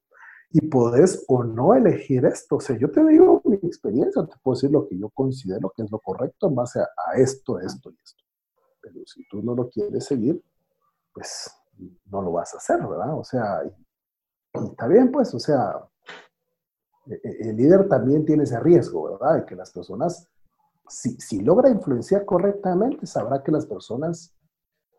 [0.51, 2.55] Y podés o no elegir esto.
[2.55, 5.83] O sea, yo te digo mi experiencia, te puedo decir lo que yo considero que
[5.83, 8.23] es lo correcto en base a, esto, esto y esto.
[8.81, 10.43] Pero si tú no lo quieres seguir,
[11.13, 11.51] pues
[12.05, 13.15] no lo vas a hacer, ¿verdad?
[13.15, 15.87] O sea, y está bien, pues, o sea,
[17.23, 19.37] el líder también tiene ese riesgo, ¿verdad?
[19.37, 20.27] De que las personas,
[20.87, 24.35] si, logra influenciar correctamente, sabrá que las personas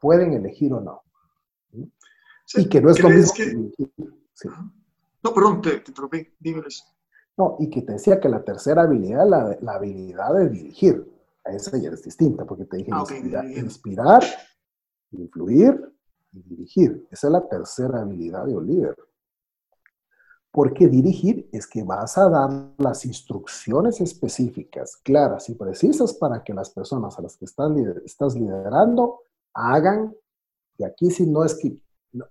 [0.00, 1.02] pueden elegir o no.
[2.54, 3.34] y que no es lo mismo.
[5.22, 6.26] No, perdón, te, te interrumpí,
[7.36, 11.06] No, y que te decía que la tercera habilidad, la, la habilidad de dirigir,
[11.44, 13.04] a esa ya es distinta, porque te dije ah,
[13.56, 14.22] inspirar,
[15.12, 15.94] influir
[16.32, 17.06] y dirigir.
[17.10, 18.96] Esa es la tercera habilidad de un líder.
[20.52, 26.52] Porque dirigir es que vas a dar las instrucciones específicas, claras y precisas para que
[26.52, 27.70] las personas a las que estás,
[28.04, 29.20] estás liderando
[29.54, 30.12] hagan,
[30.76, 31.80] y aquí sí no es que,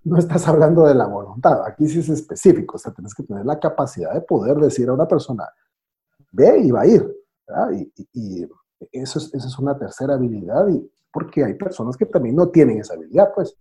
[0.04, 3.46] no, estás hablando de la voluntad, aquí sí es específico, o sea, tienes que tener
[3.46, 5.48] la capacidad de poder decir a una persona,
[6.32, 7.16] ve y va a ir,
[8.12, 8.46] Y,
[8.92, 12.80] eso, es, eso es una tercera habilidad, y, porque hay personas que también no tienen
[12.80, 13.56] esa habilidad, pues,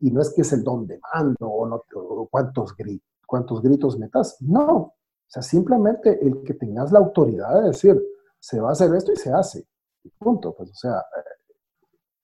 [0.00, 3.62] y no es que es el don de mando o, no, o cuántos gritos cuántos
[3.62, 4.36] gritos metas.
[4.40, 4.94] No, o
[5.26, 7.98] sea, simplemente el que tengas la autoridad de decir,
[8.38, 9.66] se va a hacer esto y se hace.
[10.18, 10.54] Punto.
[10.54, 11.46] Pues, o sea, eh,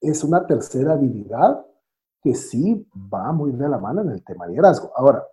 [0.03, 1.65] es una tercera habilidad
[2.21, 4.93] que sí va muy de la mano en el tema de liderazgo.
[4.95, 5.27] Ahora,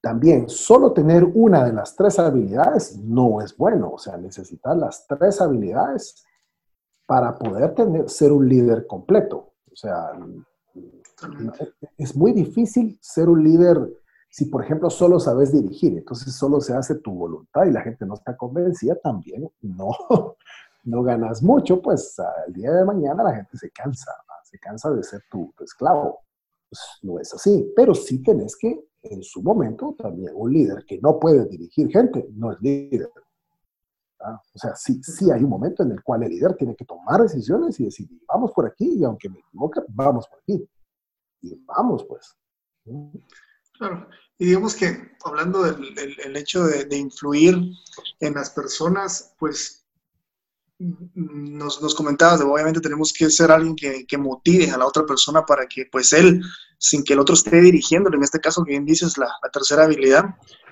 [0.00, 3.92] también solo tener una de las tres habilidades no es bueno.
[3.92, 6.24] O sea, necesitas las tres habilidades
[7.06, 9.54] para poder tener, ser un líder completo.
[9.70, 10.10] O sea,
[11.96, 13.78] es muy difícil ser un líder
[14.30, 18.04] si, por ejemplo, solo sabes dirigir, entonces solo se hace tu voluntad y la gente
[18.04, 19.90] no está convencida, también no,
[20.84, 24.12] no ganas mucho, pues el día de mañana la gente se cansa,
[24.44, 26.20] se cansa de ser tu, esclavo.
[26.68, 30.98] Pues, no es así, pero sí tenés que, en su momento, también un líder que
[31.00, 33.10] no puede dirigir gente, no es líder.
[34.20, 37.22] O sea, sí, sí hay un momento en el cual el líder tiene que tomar
[37.22, 40.68] decisiones y decir, vamos por aquí, y aunque me equivoque, vamos por aquí.
[41.40, 42.36] Y vamos, pues.
[43.78, 47.58] Claro, y digamos que hablando del, hecho de, influir
[48.20, 49.86] en las personas, pues
[50.78, 55.66] nos, nos comentabas, obviamente tenemos que ser alguien que, motive a la otra persona para
[55.66, 56.40] que pues él,
[56.78, 60.24] sin que el otro esté dirigiéndolo, en este caso que bien dices, la, tercera habilidad,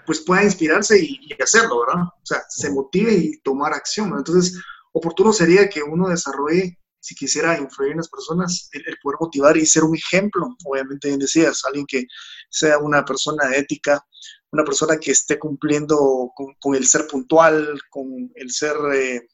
[0.05, 2.05] pues pueda inspirarse y, hacerlo, ¿verdad?
[2.05, 4.14] O sea, se motive y tomar acción.
[4.16, 4.61] Entonces,
[4.92, 9.64] oportuno sería que uno desarrolle si quisiera influir en las personas, el, poder motivar y
[9.64, 12.05] ser un ejemplo, obviamente bien decías, alguien que
[12.51, 14.05] sea una persona ética,
[14.51, 19.29] una persona que esté cumpliendo con, el ser puntual, con el ser, eh,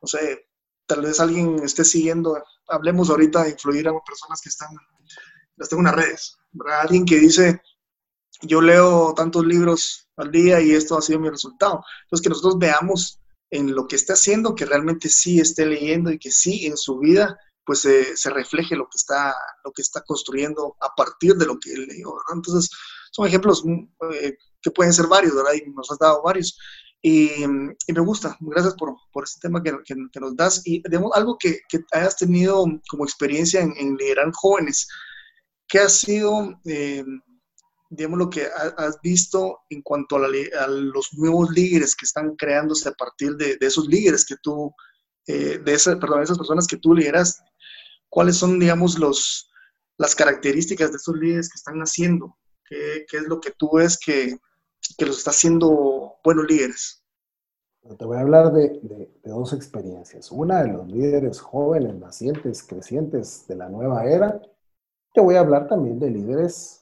[0.00, 0.46] no sé,
[0.86, 4.68] tal vez alguien esté siguiendo, hablemos ahorita de influir a personas que están,
[5.56, 6.36] las tengo en las redes,
[6.80, 7.60] alguien que dice,
[8.42, 11.82] yo leo tantos libros al día y esto ha sido mi resultado.
[12.04, 13.18] Entonces, que nosotros veamos
[13.50, 16.98] en lo que esté haciendo, que realmente sí esté leyendo y que sí en su
[16.98, 21.58] vida pues se refleje lo que, está, lo que está construyendo a partir de lo
[21.58, 22.14] que él leyó.
[22.32, 22.70] Entonces,
[23.12, 23.62] son ejemplos
[24.14, 25.52] eh, que pueden ser varios, ¿verdad?
[25.52, 26.58] Y nos has dado varios.
[27.02, 30.62] Y, me gusta, gracias por, por este tema que, que, nos das.
[30.64, 34.88] Y digamos, algo que, que, hayas tenido como experiencia en, en liderar jóvenes,
[35.68, 37.04] ¿qué ha sido, eh,
[37.90, 38.46] digamos, lo que
[38.76, 40.28] has visto en cuanto a,
[40.68, 44.74] los nuevos líderes que están creándose a partir de, de esos líderes que tú,
[45.26, 47.42] eh, de esa, perdón, esas personas que tú lideras?
[48.08, 49.50] ¿Cuáles son, digamos, los,
[49.96, 52.36] las características de esos líderes que están haciendo?
[52.64, 54.38] ¿Qué, qué es lo que tú ves que,
[54.96, 57.02] que los está haciendo buenos líderes?
[57.96, 60.30] Te voy a hablar de, de, dos experiencias.
[60.30, 64.42] Una de los líderes jóvenes, nacientes, crecientes de la nueva era.
[65.14, 66.77] Te voy a hablar también de líderes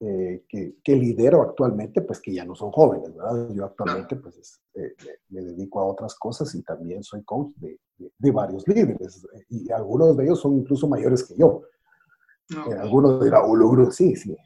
[0.00, 3.48] eh, que, que, lidero actualmente, pues que ya no son jóvenes, ¿verdad?
[3.52, 4.94] Yo actualmente pues eh,
[5.30, 7.80] me, dedico a otras cosas y también soy coach de,
[8.16, 11.62] de, varios líderes y algunos de ellos son incluso mayores que yo.
[12.50, 14.36] Eh, algunos dirán, oh, sí, sí.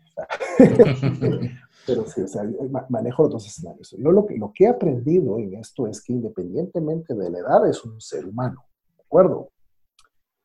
[1.86, 2.44] Pero sí, o sea,
[2.88, 3.94] manejo los dos escenarios.
[3.98, 7.68] Yo lo que, lo que he aprendido en esto es que independientemente de la edad
[7.68, 8.64] es un ser humano,
[8.96, 9.50] ¿de acuerdo?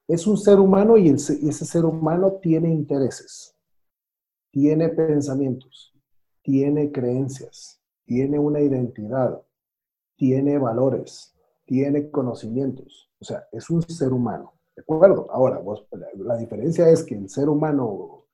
[0.07, 3.55] Es un ser humano y, ese ser humano tiene intereses,
[4.59, 5.93] tiene pensamientos,
[6.41, 9.39] tiene creencias, tiene una identidad,
[10.15, 13.11] tiene valores, tiene conocimientos.
[13.19, 15.27] O sea, es un ser humano, ¿de acuerdo?
[15.29, 15.61] Ahora,
[16.15, 18.25] la diferencia es que el ser humano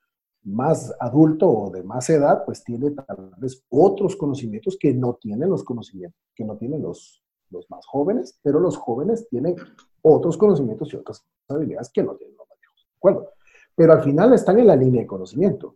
[0.44, 5.50] más adulto o de más edad, pues tiene tal vez otros conocimientos que no tienen
[5.50, 9.58] los conocimientos, que no tienen los, los más jóvenes, pero los jóvenes tienen
[10.02, 13.30] otros conocimientos y otras habilidades que no tienen los más viejos, ¿de acuerdo?
[13.76, 15.76] Pero al final están en la línea de conocimiento,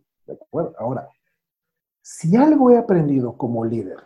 [0.78, 1.08] Ahora,
[2.02, 3.98] si algo he aprendido como líder,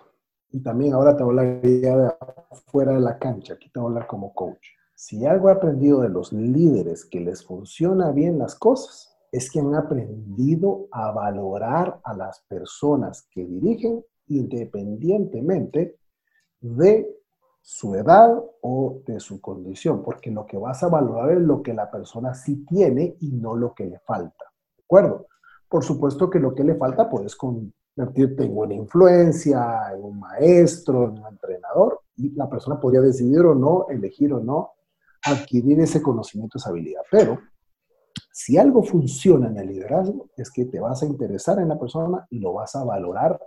[0.50, 3.86] y también ahora te voy a hablar de fuera de la cancha, aquí te voy
[3.86, 8.38] a hablar como coach, si algo he aprendido de los líderes que les funciona bien
[8.38, 15.98] las cosas, es que han aprendido a valorar a las personas que dirigen independientemente
[16.60, 17.08] de
[17.62, 21.72] su edad o de su condición, porque lo que vas a valorar es lo que
[21.72, 24.44] la persona sí tiene y no lo que le falta.
[24.76, 25.26] ¿De acuerdo?
[25.72, 31.04] Por supuesto que lo que le falta puedes convertirte en una influencia, en un maestro,
[31.04, 34.72] en un entrenador, y la persona podría decidir o no, elegir o no
[35.24, 37.00] adquirir ese conocimiento, esa habilidad.
[37.10, 37.38] Pero
[38.30, 42.26] si algo funciona en el liderazgo, es que te vas a interesar en la persona
[42.28, 43.40] y lo vas a valorar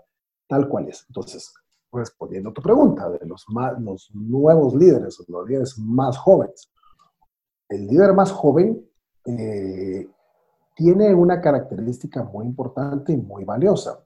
[0.48, 1.06] tal cual es.
[1.08, 1.54] Entonces,
[1.92, 6.72] respondiendo a tu pregunta de los, más, los nuevos líderes, los líderes más jóvenes,
[7.70, 8.84] el líder más joven
[9.28, 10.08] eh,
[10.76, 14.04] tiene una característica muy importante y muy valiosa.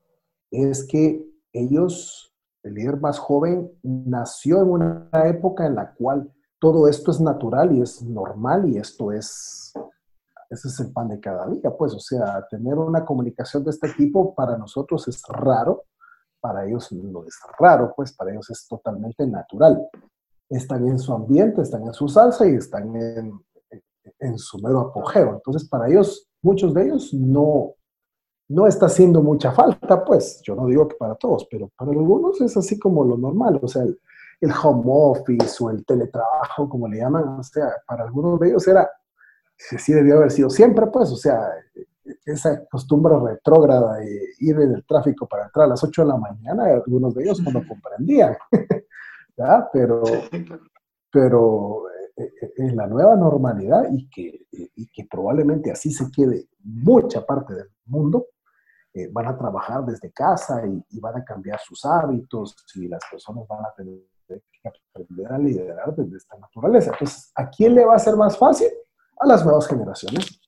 [0.52, 6.88] Es que ellos, el líder más joven, nació en una época en la cual todo
[6.88, 9.74] esto es natural y es normal y esto es
[10.50, 13.94] ese es el pan de cada día, pues, o sea, tener una comunicación de este
[13.94, 15.84] tipo para nosotros es raro,
[16.42, 19.88] para ellos no es raro, pues para ellos es totalmente natural.
[20.50, 23.40] Están en su ambiente, están en su salsa y están en,
[24.20, 25.34] en su mero apogeo.
[25.34, 27.76] Entonces, para ellos, muchos de ellos no,
[28.50, 32.40] no está haciendo mucha falta, pues, yo no digo que para todos, pero para algunos
[32.42, 34.00] es así como lo normal, o sea, el,
[34.42, 38.68] el home office o el teletrabajo, como le llaman, o sea, para algunos de ellos
[38.68, 38.90] era
[39.60, 41.52] sí debió haber sido siempre, pues, o sea,
[42.26, 46.18] esa costumbre retrógrada de ir en el tráfico para entrar a las 8 de la
[46.18, 48.36] mañana, algunos de ellos no lo comprendían,
[49.38, 49.68] ¿verdad?
[49.72, 50.04] Pero,
[51.12, 51.84] pero
[52.20, 57.54] eh, eh, la nueva normalidad y que, y que probablemente así se quede mucha parte
[57.54, 58.28] del mundo,
[58.94, 63.02] eh, van a trabajar desde casa y, y, van a cambiar sus hábitos y las
[63.10, 66.92] personas van a tener que aprender a liderar desde esta naturaleza.
[66.94, 68.68] Entonces, ¿a quién le va a ser más fácil?
[69.20, 70.42] a las nuevas generaciones,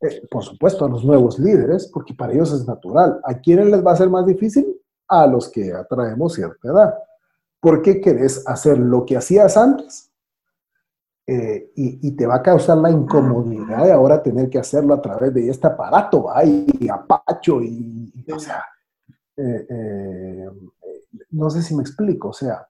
[0.00, 3.20] eh, por supuesto a los nuevos líderes, porque para ellos es natural.
[3.24, 4.80] ¿A quiénes les va a ser más difícil?
[5.08, 6.94] A los que atraemos cierta edad.
[7.60, 10.10] ¿Por qué querés hacer lo que hacías antes?
[11.26, 15.32] Eh, y, te va a causar la incomodidad de ahora tener que hacerlo a través
[15.32, 18.62] de este aparato, ahí, apacho, y, o sea,
[19.38, 20.46] eh,
[21.30, 22.68] no sé si me explico, o sea,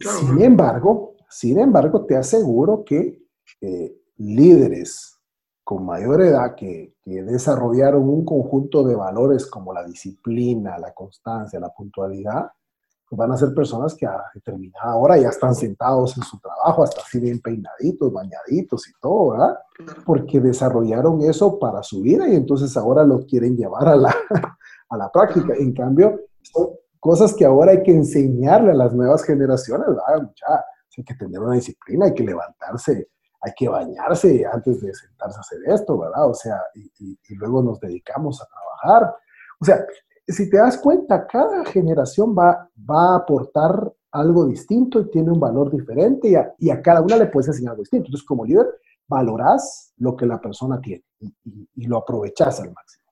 [0.00, 3.22] sin embargo, sin embargo, te aseguro que
[4.16, 5.12] líderes
[5.64, 11.72] con mayor edad que, desarrollaron un conjunto de valores como la disciplina, la constancia, la
[11.72, 12.50] puntualidad,
[13.12, 16.82] pues van a ser personas que a determinada hora ya están sentados en su trabajo,
[16.82, 19.58] hasta así bien peinaditos, bañaditos y todo, ¿verdad?
[20.06, 24.16] Porque desarrollaron eso para su vida y entonces ahora lo quieren llevar a la,
[24.88, 25.52] a la práctica.
[25.58, 30.22] En cambio, son cosas que ahora hay que enseñarle a las nuevas generaciones, ¿verdad?
[30.22, 30.64] Mucha,
[30.96, 33.08] hay que tener una disciplina, hay que levantarse
[33.44, 36.28] hay que bañarse antes de sentarse a hacer esto, ¿verdad?
[36.28, 39.14] O sea, y, luego nos dedicamos a trabajar.
[39.60, 39.84] O sea,
[40.32, 45.40] si te das cuenta, cada generación va, va a aportar algo distinto y tiene un
[45.40, 48.06] valor diferente y a, y a cada una le puedes enseñar algo distinto.
[48.06, 48.66] Entonces, como líder,
[49.08, 53.02] valorás lo que la persona tiene y, lo aprovechás al máximo.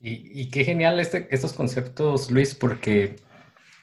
[0.00, 3.16] Y, qué genial este, estos conceptos, Luis, porque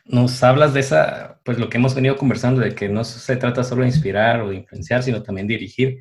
[0.05, 3.63] nos hablas de esa, pues lo que hemos venido conversando, de que no se trata
[3.63, 5.99] solo de inspirar o de influenciar, sino también dirigir.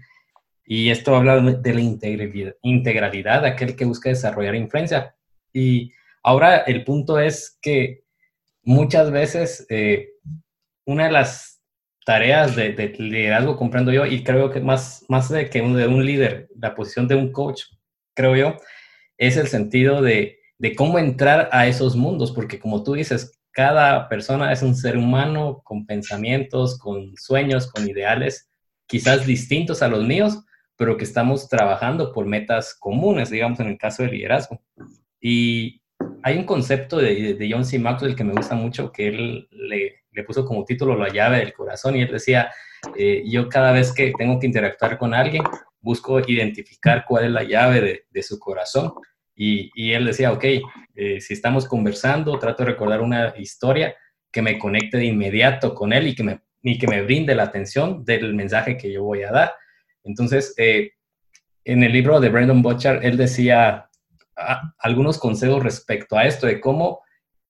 [0.65, 5.17] Y esto habla de la integralidad, integralidad aquel que busca desarrollar influencia.
[5.53, 5.93] Y
[6.25, 8.03] ahora el punto es que
[8.63, 10.09] muchas veces eh,
[10.87, 11.63] una de las
[12.05, 16.05] tareas de, liderazgo, comprendo yo, y creo que más, más de que un, de un
[16.05, 17.63] líder, la posición de un coach,
[18.15, 18.57] creo yo,
[19.17, 24.09] es el sentido de, de cómo entrar a esos mundos, porque como tú dices, cada
[24.09, 28.51] persona es un ser humano con pensamientos, con sueños, con ideales,
[28.87, 30.45] quizás distintos a los míos,
[30.77, 34.61] pero que estamos trabajando por metas comunes, digamos, en el caso del liderazgo.
[35.21, 35.84] Y
[36.27, 37.79] hay un concepto de, John C.
[37.79, 41.53] Maxwell que me gusta mucho, que él le, le puso como título La llave del
[41.53, 42.51] corazón y él decía,
[42.97, 45.43] eh, yo cada vez que tengo que interactuar con alguien,
[45.83, 48.95] busco identificar cuál es la llave de, su corazón.
[49.37, 50.45] Y, y, él decía, ok,
[50.95, 53.95] eh, si estamos conversando, trato de recordar una historia
[54.33, 57.43] que me conecte de inmediato con él y que me, y que me brinde la
[57.43, 59.53] atención del mensaje que yo voy a dar.
[60.03, 60.93] Entonces, eh,
[61.65, 63.91] en el libro de Brandon Butcher, él decía
[64.37, 67.01] ah, algunos consejos respecto a esto, de cómo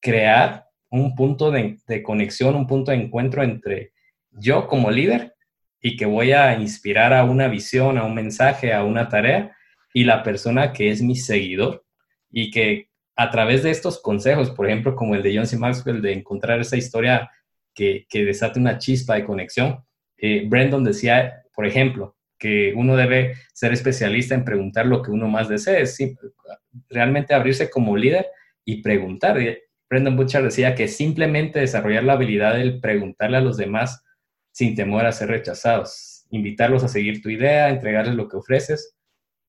[0.01, 3.93] crear un punto de, conexión, un punto de encuentro entre
[4.31, 5.35] yo como líder
[5.81, 9.57] y que voy a inspirar a una visión, a un mensaje, a una tarea,
[9.93, 11.85] y la persona que es mi seguidor.
[12.31, 15.59] Y que a través de estos consejos, por ejemplo, como el de John C.
[15.59, 17.31] Maxwell, de encontrar esa historia
[17.75, 19.85] que, desate una chispa de conexión,
[20.17, 25.29] eh, Brandon decía, por ejemplo, que uno debe ser especialista en preguntar lo que uno
[25.29, 25.87] más desee,
[26.89, 28.27] realmente abrirse como líder
[28.65, 29.39] y preguntar.
[29.89, 34.03] Brendan Butcher decía que simplemente desarrollar la habilidad de preguntarle a los demás
[34.53, 38.97] sin temor a ser rechazados, invitarlos a seguir tu idea, entregarles lo que ofreces,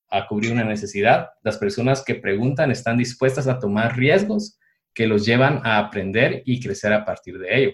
[0.09, 1.30] a cubrir una necesidad.
[1.43, 4.59] Las personas que preguntan están dispuestas a tomar riesgos
[4.93, 7.71] que los llevan a aprender y crecer a partir de ello.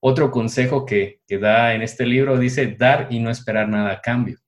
[0.00, 4.00] Otro consejo que, que da en este libro dice dar y no esperar nada a
[4.00, 4.38] cambio.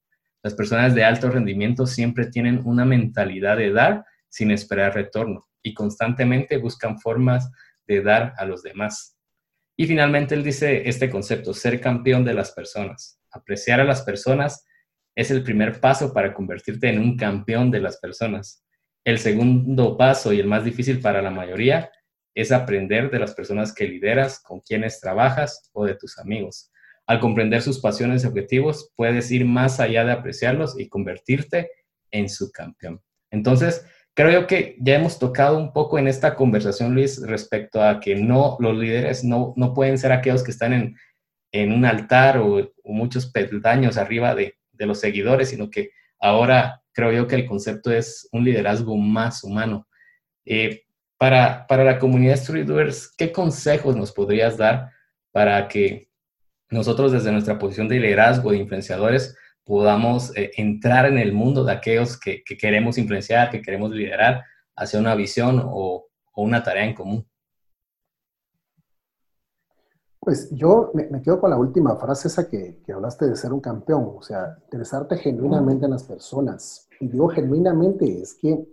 [0.43, 5.75] Las personas de alto rendimiento siempre tienen una mentalidad de dar sin esperar retorno y
[5.75, 7.51] constantemente buscan formas
[7.87, 9.17] de dar a los demás.
[9.77, 13.21] Y finalmente él dice este concepto, ser campeón de las personas.
[13.31, 14.65] Apreciar a las personas
[15.15, 18.65] es el primer paso para convertirte en un campeón de las personas.
[19.05, 21.91] El segundo paso y el más difícil para la mayoría
[22.35, 26.71] es aprender de las personas que lideras, con quienes trabajas o de tus amigos.
[27.07, 31.71] Al comprender sus pasiones y objetivos, puedes ir más allá de apreciarlos y convertirte
[32.11, 33.03] en su campeón.
[33.31, 33.85] Entonces,
[34.19, 38.17] Creo yo que ya hemos tocado un poco en esta conversación, Luis, respecto a que
[38.17, 40.97] no, los líderes no, no pueden ser aquellos que están en,
[41.53, 47.13] en un altar o, muchos peldaños arriba de, de, los seguidores, sino que ahora creo
[47.13, 49.87] yo que el concepto es un liderazgo más humano.
[50.45, 50.83] Eh,
[51.17, 54.91] para, para la comunidad Storydoers, ¿qué consejos nos podrías dar
[55.31, 56.09] para que
[56.71, 59.37] nosotros desde nuestra posición de liderazgo, de influenciadores,
[59.69, 64.43] podamos eh, entrar en el mundo de aquellos que, queremos influenciar, que queremos liderar
[64.75, 66.07] hacia una visión o,
[66.37, 67.29] una tarea en común.
[70.21, 73.61] Pues yo me, quedo con la última frase esa que, que, hablaste de ser un
[73.61, 76.89] campeón, o sea, interesarte genuinamente en las personas.
[77.01, 78.65] Y digo genuinamente es que,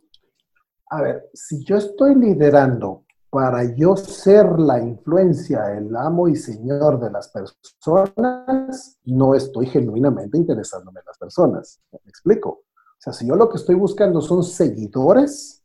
[0.92, 3.05] a ver, si yo estoy liderando
[3.36, 10.38] para yo ser la influencia, el amo y señor de las personas, no estoy genuinamente
[10.38, 11.82] interesándome en las personas.
[11.92, 12.50] ¿Me explico?
[12.50, 15.62] O sea, si yo lo que estoy buscando son seguidores,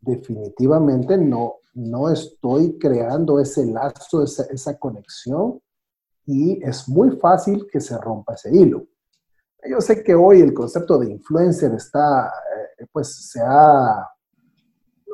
[0.00, 5.60] definitivamente no, no estoy creando ese lazo, esa, esa conexión
[6.26, 8.88] y es muy fácil que se rompa ese hilo.
[9.70, 14.04] Yo sé que hoy el concepto de influencer está, eh, pues se ha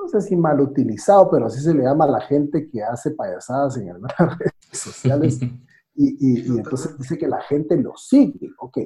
[0.05, 3.13] no sé si mal utilizado, pero así se le llama a la gente que hace
[3.13, 5.41] payasadas en las redes sociales.
[5.97, 8.51] Y, entonces dice que la gente lo sigue.
[8.59, 8.79] Ok,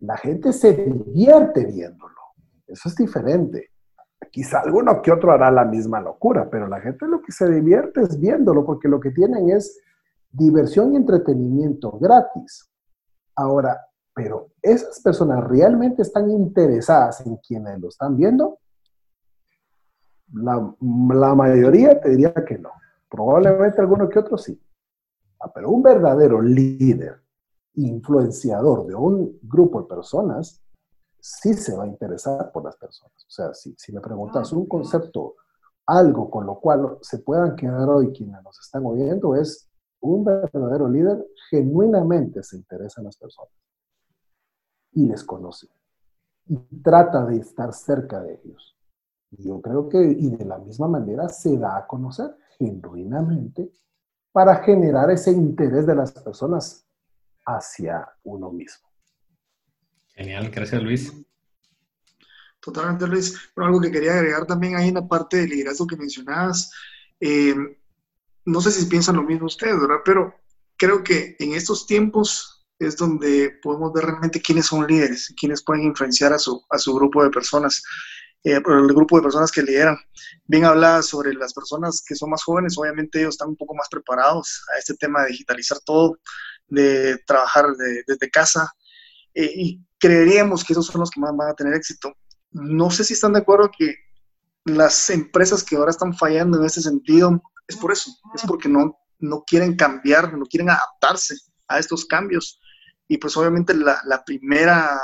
[0.00, 2.16] la gente se divierte viéndolo.
[2.66, 3.70] Eso es diferente.
[4.32, 8.00] Quizá alguno que otro hará la misma locura, pero la gente lo que se divierte
[8.00, 9.80] es viéndolo, porque lo que tienen es
[10.32, 12.68] diversión y entretenimiento gratis.
[13.36, 13.80] Ahora,
[14.12, 18.58] pero esas personas realmente están interesadas en quienes lo están viendo,
[20.32, 22.70] la, mayoría te diría que no.
[23.08, 24.60] Probablemente alguno que otro sí.
[25.40, 27.22] Ah, pero un verdadero líder
[27.74, 30.62] influenciador de un grupo de personas,
[31.20, 33.12] sí se va a interesar por las personas.
[33.26, 35.36] O sea, si, si me preguntas un concepto,
[35.86, 39.68] algo con lo cual se puedan quedar hoy quienes nos están oyendo, es
[40.00, 43.52] un verdadero líder genuinamente se interesa en las personas
[44.92, 45.68] y les conoce
[46.46, 48.75] y trata de estar cerca de ellos.
[49.38, 53.70] Yo creo que, y de la misma manera, se da a conocer genuinamente
[54.32, 56.86] para generar ese interés de las personas
[57.44, 58.86] hacia uno mismo.
[60.08, 61.12] Genial, gracias Luis.
[62.60, 65.96] Totalmente Luis, pero algo que quería agregar también ahí en la parte del liderazgo que
[65.96, 66.72] mencionabas,
[67.20, 67.54] eh,
[68.44, 70.00] no sé si piensan lo mismo ustedes, ¿verdad?
[70.04, 70.34] Pero
[70.76, 75.84] creo que en estos tiempos es donde podemos ver realmente quiénes son líderes, quiénes pueden
[75.84, 77.82] influenciar a su, a su grupo de personas,
[78.44, 79.96] eh, el grupo de personas que lideran.
[80.44, 83.88] Bien hablaba sobre las personas que son más jóvenes, obviamente ellos están un poco más
[83.88, 86.18] preparados a este tema de digitalizar todo,
[86.68, 87.66] de trabajar
[88.06, 88.72] desde casa,
[89.34, 92.12] eh, y creeríamos que esos son los que más van a tener éxito.
[92.50, 93.94] No sé si están de acuerdo que
[94.64, 98.98] las empresas que ahora están fallando en ese sentido es por eso, es porque no,
[99.18, 101.34] no quieren cambiar, no quieren adaptarse
[101.68, 102.60] a estos cambios.
[103.08, 104.98] Y pues obviamente la primera,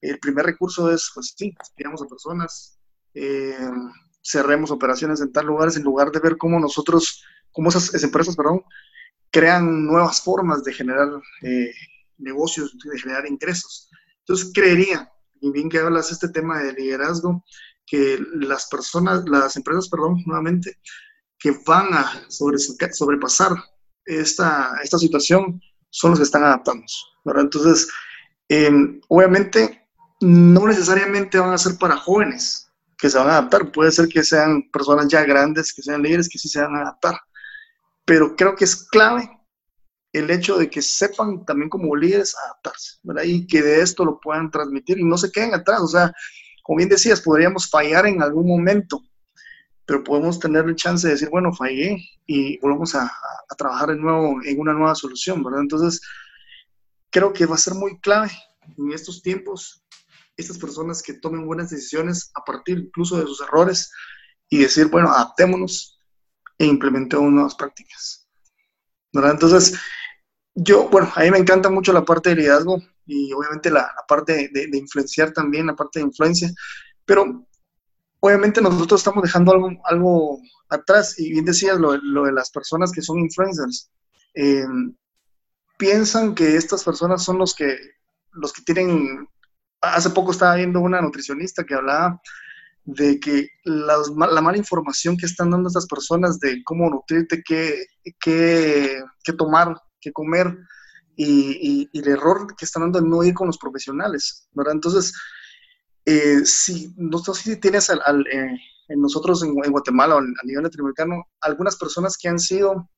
[0.00, 2.78] el primer recurso es, pues sí, despidamos a personas,
[3.14, 3.70] eh,
[4.22, 8.62] cerremos operaciones en tal lugares en lugar de ver cómo nosotros, cómo esas, empresas, perdón,
[9.30, 11.08] crean nuevas formas de generar
[11.42, 11.72] eh,
[12.18, 13.90] negocios, de generar ingresos.
[14.20, 17.44] Entonces creería, y bien que hablas este tema de liderazgo,
[17.86, 20.78] que las personas, las empresas, perdón, nuevamente,
[21.38, 23.52] que van a sobrepasar
[24.04, 26.84] esta, esta situación son los que están adaptando.
[27.24, 27.88] Entonces,
[28.48, 29.87] em, obviamente,
[30.20, 33.70] no necesariamente van a ser para jóvenes que se van a adaptar.
[33.70, 36.82] Puede ser que sean personas ya grandes, que sean líderes, que sí se van a
[36.82, 37.18] adaptar.
[38.04, 39.30] Pero creo que es clave
[40.12, 43.22] el hecho de que sepan también como líderes adaptarse, ¿verdad?
[43.24, 45.80] Y que de esto lo puedan transmitir y no se queden atrás.
[45.80, 46.12] O sea,
[46.62, 49.00] como bien decías, podríamos fallar en algún momento,
[49.84, 53.10] pero podemos tener la chance de decir, bueno, fallé y volvemos a,
[53.56, 55.62] trabajar de nuevo en una nueva solución, ¿verdad?
[55.62, 56.00] Entonces,
[57.10, 58.30] creo que va a ser muy clave
[58.76, 59.82] en estos tiempos
[60.38, 63.90] estas personas que tomen buenas decisiones a partir incluso de sus errores
[64.48, 66.00] y decir, bueno, adaptémonos
[66.56, 68.26] e implementemos nuevas prácticas.
[69.12, 69.32] ¿verdad?
[69.32, 69.78] Entonces,
[70.54, 74.48] yo, bueno, a mí me encanta mucho la parte de liderazgo y obviamente la, parte
[74.52, 76.50] de, de, influenciar también, la parte de influencia,
[77.04, 77.46] pero
[78.20, 83.02] obviamente nosotros estamos dejando algo, algo atrás, y bien decías lo, de las personas que
[83.02, 83.90] son influencers.
[84.34, 84.66] Eh,
[85.78, 87.78] piensan que estas personas son los que,
[88.32, 89.28] los que tienen,
[89.80, 92.20] hace poco estaba viendo una nutricionista que hablaba
[92.84, 97.86] de que la mala información que están dando estas personas de cómo nutrirte, qué,
[98.18, 99.02] qué,
[99.36, 100.56] tomar, qué comer,
[101.14, 104.74] y, el error que están dando de no ir con los profesionales, ¿verdad?
[104.74, 105.12] Entonces,
[106.06, 108.56] eh, si, no sé si tienes al, eh,
[108.88, 112.88] en nosotros en, Guatemala o a nivel latinoamericano algunas personas que han sido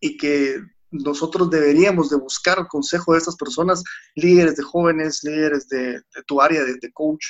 [0.00, 0.60] y que
[0.90, 3.82] nosotros deberíamos de buscar consejo de estas personas,
[4.14, 7.24] líderes de jóvenes, líderes de, tu área de, coach,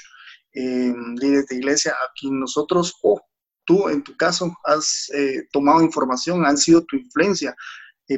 [0.52, 3.20] eh, líderes de iglesia, a quien nosotros o
[3.64, 5.08] tú en tu caso has
[5.52, 7.54] tomado información, han sido tu influencia,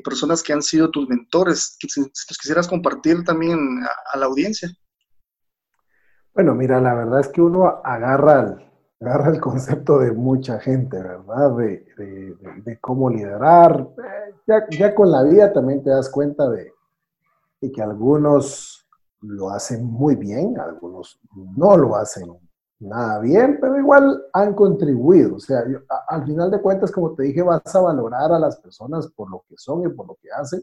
[0.01, 3.59] personas que han sido tus mentores, si, quisieras compartir también
[4.13, 4.71] a la audiencia.
[6.35, 8.72] Bueno, mira, la verdad es que uno agarra el,
[9.03, 11.57] agarra el concepto de mucha gente, ¿verdad?
[11.57, 13.89] De, cómo liderar.
[14.47, 16.73] Ya, ya, con la vida también te das cuenta de,
[17.61, 18.87] que algunos
[19.21, 21.21] lo hacen muy bien, algunos
[21.57, 22.33] no lo hacen
[22.81, 25.37] nada bien, pero igual han contribuido.
[25.37, 25.65] O sea,
[26.09, 29.45] al final de cuentas, como te dije, vas a valorar a las personas por lo
[29.49, 30.63] que son y por lo que hacen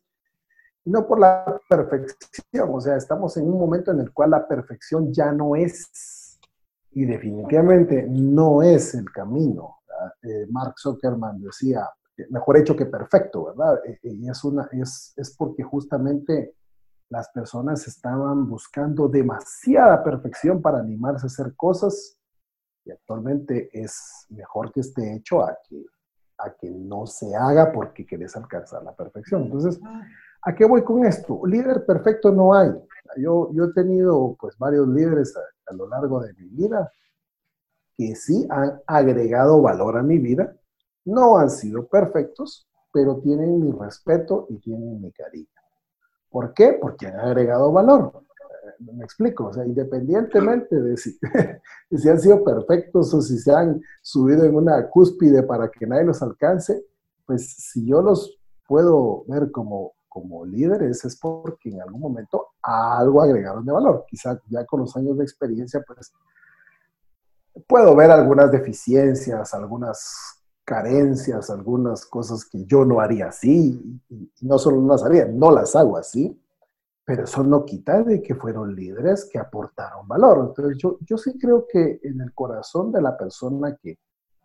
[0.85, 5.13] no por la perfección, o sea, estamos en un momento en el cual la perfección
[5.13, 5.89] ya no es,
[6.91, 9.77] y definitivamente no es el camino.
[10.23, 11.87] Eh, Mark Zuckerman decía,
[12.29, 13.79] mejor hecho que perfecto, ¿verdad?
[13.85, 16.55] Eh, eh, y es, una, es, es porque justamente
[17.09, 22.17] las personas estaban buscando demasiada perfección para animarse a hacer cosas
[22.85, 25.85] y actualmente es mejor que esté hecho a que,
[26.37, 29.43] a que no se haga porque querés alcanzar la perfección.
[29.43, 29.79] Entonces,
[30.41, 31.41] ¿A qué voy con esto?
[31.45, 32.69] Líder perfecto no hay.
[33.17, 36.91] Yo, yo he tenido pues varios líderes a, lo largo de mi vida
[37.95, 40.55] que sí han agregado valor a mi vida.
[41.05, 45.47] No han sido perfectos, pero tienen mi respeto y tienen mi cariño.
[46.29, 46.77] ¿Por qué?
[46.79, 48.11] Porque han agregado valor.
[48.15, 51.61] Eh, me explico, o sea, independientemente de si, de
[51.97, 56.05] si han sido perfectos o si se han subido en una cúspide para que nadie
[56.05, 56.85] los alcance,
[57.25, 63.21] pues si yo los puedo ver como como líderes es porque en algún momento algo
[63.21, 64.05] agregaron de valor.
[64.07, 66.11] Quizá ya con los años de experiencia, pues
[67.67, 74.57] puedo ver algunas deficiencias, algunas carencias, algunas cosas que yo no haría así, y no
[74.57, 76.39] solo no las haría, no las hago así,
[77.03, 80.45] pero eso no quita de que fueron líderes que aportaron valor.
[80.47, 83.97] Entonces yo, yo sí creo que en el corazón de la persona que,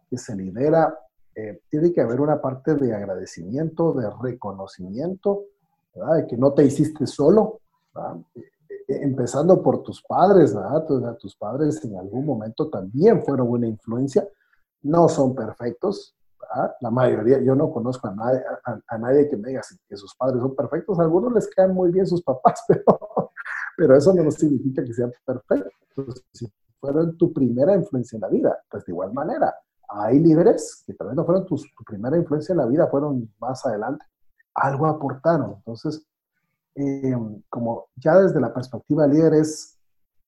[0.09, 0.99] que se lidera
[1.37, 5.43] eh, tiene que haber una parte de agradecimiento, de reconocimiento,
[5.95, 6.17] ¿verdad?
[6.17, 7.61] de que no te hiciste solo,
[7.97, 8.41] eh,
[8.89, 10.87] eh, empezando por tus padres, ¿verdad?
[11.19, 14.27] tus padres en algún momento también fueron una influencia,
[14.83, 16.15] no son perfectos,
[16.81, 20.99] la mayoría, yo no conozco a nadie, que me diga que sus padres son perfectos,
[21.01, 22.85] algunos les caen muy bien sus papás, pero,
[23.77, 25.73] pero eso no significa que sean perfectos.
[26.33, 26.47] Si
[26.81, 29.55] fueron tu primera influencia en la vida, pues de igual manera,
[29.89, 33.65] hay líderes que tal vez no fueron tu primera influencia en la vida, fueron más
[33.67, 34.05] adelante,
[34.55, 35.55] algo aportaron.
[35.57, 36.07] Entonces,
[36.75, 37.17] eh,
[37.49, 39.79] como ya desde la perspectiva de líder es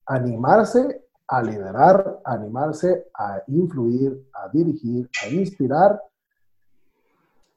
[0.07, 6.01] animarse a liderar, animarse a influir, a dirigir, a inspirar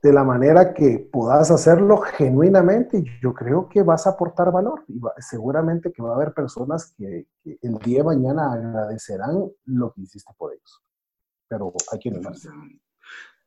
[0.01, 4.99] de la manera que puedas hacerlo genuinamente, yo creo que vas a aportar valor y
[5.17, 10.34] seguramente que va a haber personas que, el día de mañana agradecerán lo que hiciste
[10.38, 10.82] por ellos.
[11.49, 12.47] Pero hay quienes más.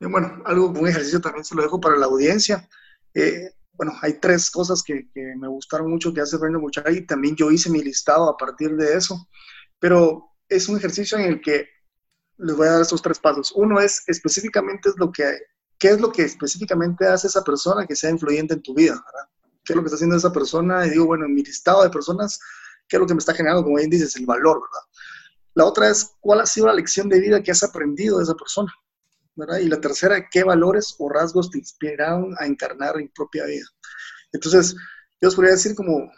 [0.00, 2.68] Bueno, algo, un ejercicio también se lo dejo para la audiencia.
[3.14, 6.60] Eh, bueno, hay tres cosas que, me gustaron mucho que hace Brenda
[6.90, 9.28] y También yo hice mi listado a partir de eso.
[9.78, 11.66] Pero es un ejercicio en el que
[12.38, 13.52] les voy a dar estos tres pasos.
[13.56, 15.24] Uno es específicamente es lo que
[15.82, 19.28] qué es lo que específicamente hace esa persona que sea influyente en tu vida, ¿verdad?
[19.64, 20.86] ¿Qué es lo que está haciendo esa persona?
[20.86, 22.38] Y digo, bueno, en mi listado de personas,
[22.88, 24.86] ¿qué es lo que me está generando, como bien dices, el valor, ¿verdad?
[25.54, 28.34] La otra es, ¿cuál ha sido la lección de vida que has aprendido de esa
[28.34, 28.72] persona?
[29.34, 29.58] ¿Verdad?
[29.58, 33.66] Y la tercera, ¿qué valores o rasgos te inspiraron a encarnar en propia vida?
[34.32, 34.74] Entonces,
[35.20, 36.10] yo os podría decir como,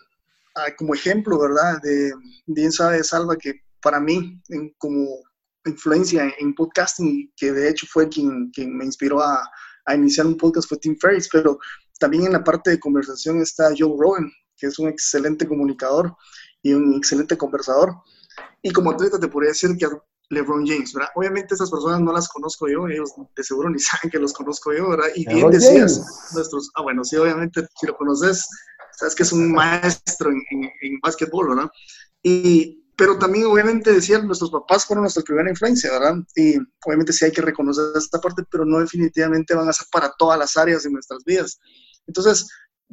[0.57, 1.81] ah, como ejemplo, ¿verdad?
[1.83, 2.13] De
[2.47, 5.07] bien sabe Salva que para mí, en, como
[5.67, 9.49] influencia en podcasting, que de hecho fue quien, quien me inspiró a,
[9.87, 11.59] a, iniciar un podcast, fue Tim Ferriss, pero
[11.99, 16.15] también en la parte de conversación está Joe Rogan, que es un excelente comunicador
[16.63, 17.95] y un excelente conversador.
[18.63, 19.87] Y como atleta te podría decir que
[20.31, 21.11] LeBron James, ¿verdad?
[21.15, 24.73] Obviamente esas personas no las conozco yo, ellos de seguro ni saben que los conozco
[24.73, 25.09] yo, ¿verdad?
[25.15, 28.47] Y bien decías, nuestros, ah, bueno, sí, obviamente si lo conoces,
[28.93, 31.71] sabes que es un maestro en, en, en básquetbol, ¿verdad?
[32.23, 36.17] Y pero también obviamente decían, nuestros papás fueron nuestra primera influencia, ¿verdad?
[36.37, 40.13] Y obviamente sí hay que reconocer esta parte, pero no definitivamente van a ser para
[40.17, 41.59] todas las áreas de nuestras vidas.
[42.07, 42.47] Entonces,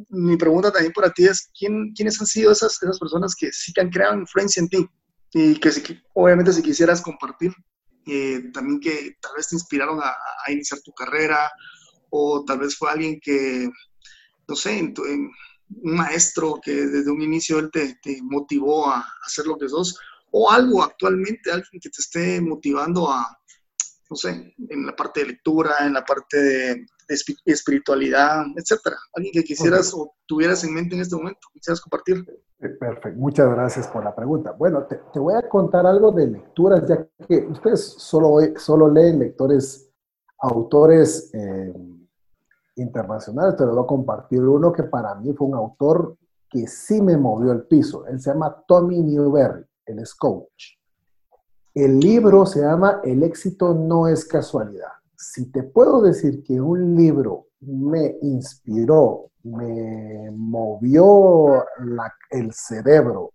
[0.10, 3.72] mi pregunta también para ti es, ¿quién, ¿quiénes han sido esas, esas personas que sí
[3.74, 4.90] que han creado influencia en ti?
[5.34, 5.72] Y que,
[6.14, 7.54] obviamente si quisieras compartir,
[8.06, 10.14] eh, también que tal vez te inspiraron a,
[10.52, 11.52] iniciar tu carrera,
[12.10, 13.70] o tal vez fue alguien que,
[14.48, 19.46] no sé, en, tu, un maestro que desde un inicio él te, motivó a hacer
[19.46, 19.98] lo que sos,
[20.32, 23.38] o algo actualmente, alguien que te esté motivando a,
[24.10, 26.86] no sé, en la parte de lectura, en la parte de,
[27.46, 28.98] espiritualidad, etcétera.
[29.14, 32.26] Alguien que quisieras o tuvieras en mente en este momento, quisieras compartir.
[32.60, 34.52] Eh, perfecto, muchas gracias por la pregunta.
[34.52, 39.90] Bueno, te, voy a contar algo de lecturas, ya que ustedes solo, solo leen lectores,
[40.40, 41.30] autores.
[41.34, 41.74] Eh,
[42.76, 46.18] internacional, te lo voy a compartir uno que para mí fue un autor
[46.50, 48.06] que sí me movió el piso.
[48.08, 50.78] Él se llama Tommy Newberry, él es coach.
[51.74, 54.92] El libro se llama El éxito no es casualidad.
[55.22, 61.64] Si te puedo decir que un libro me inspiró, me movió
[62.30, 63.34] el cerebro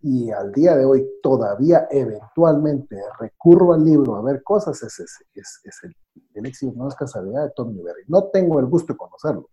[0.00, 5.60] y al día de hoy todavía eventualmente recurro al libro a ver cosas, es, es,
[5.64, 5.94] es el
[6.34, 8.02] el éxito no es casualidad de Tony Berry.
[8.08, 9.48] No tengo el gusto de conocerlo.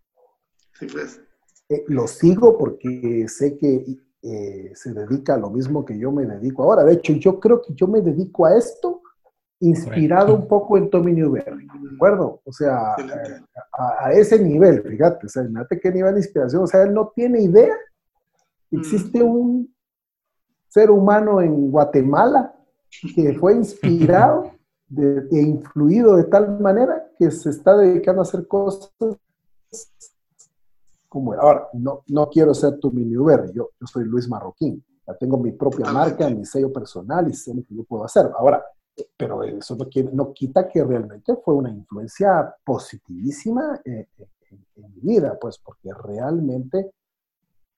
[0.79, 1.21] Pues.
[1.69, 3.85] Eh, lo sigo porque sé que
[4.21, 6.83] eh, se dedica a lo mismo que yo me dedico ahora.
[6.83, 9.01] De hecho, yo creo que yo me dedico a esto
[9.59, 12.41] inspirado un poco en Tommy Newberry, ¿de acuerdo?
[12.45, 12.95] O sea,
[13.73, 17.11] a, ese nivel, fíjate, o sea, fíjate qué nivel de inspiración, o sea, él no
[17.13, 17.75] tiene idea.
[18.71, 19.73] Existe un
[20.67, 22.55] ser humano en Guatemala
[23.15, 24.51] que fue inspirado
[24.87, 28.91] de, e influido de tal manera que se está dedicando a hacer cosas
[31.09, 35.15] como ahora, no, no quiero ser tu mini Uber, yo, yo soy Luis Marroquín, ya
[35.15, 38.29] tengo mi propia marca, mi sello personal y sé lo que yo puedo hacer.
[38.37, 38.63] Ahora,
[39.17, 44.07] pero eso no, quiere, no quita que realmente fue una influencia positivísima en,
[44.49, 46.91] en mi vida, pues porque realmente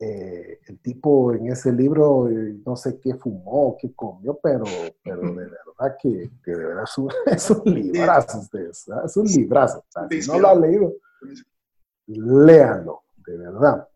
[0.03, 4.63] eh, el tipo en ese libro, eh, no sé qué fumó, qué comió, pero,
[5.03, 6.85] pero de verdad que, que de verdad
[7.27, 9.85] es un, librazo, ustedes, es un librazo.
[10.09, 10.93] si no lo han leído,
[12.07, 13.03] léanlo.
[13.27, 13.87] de verdad.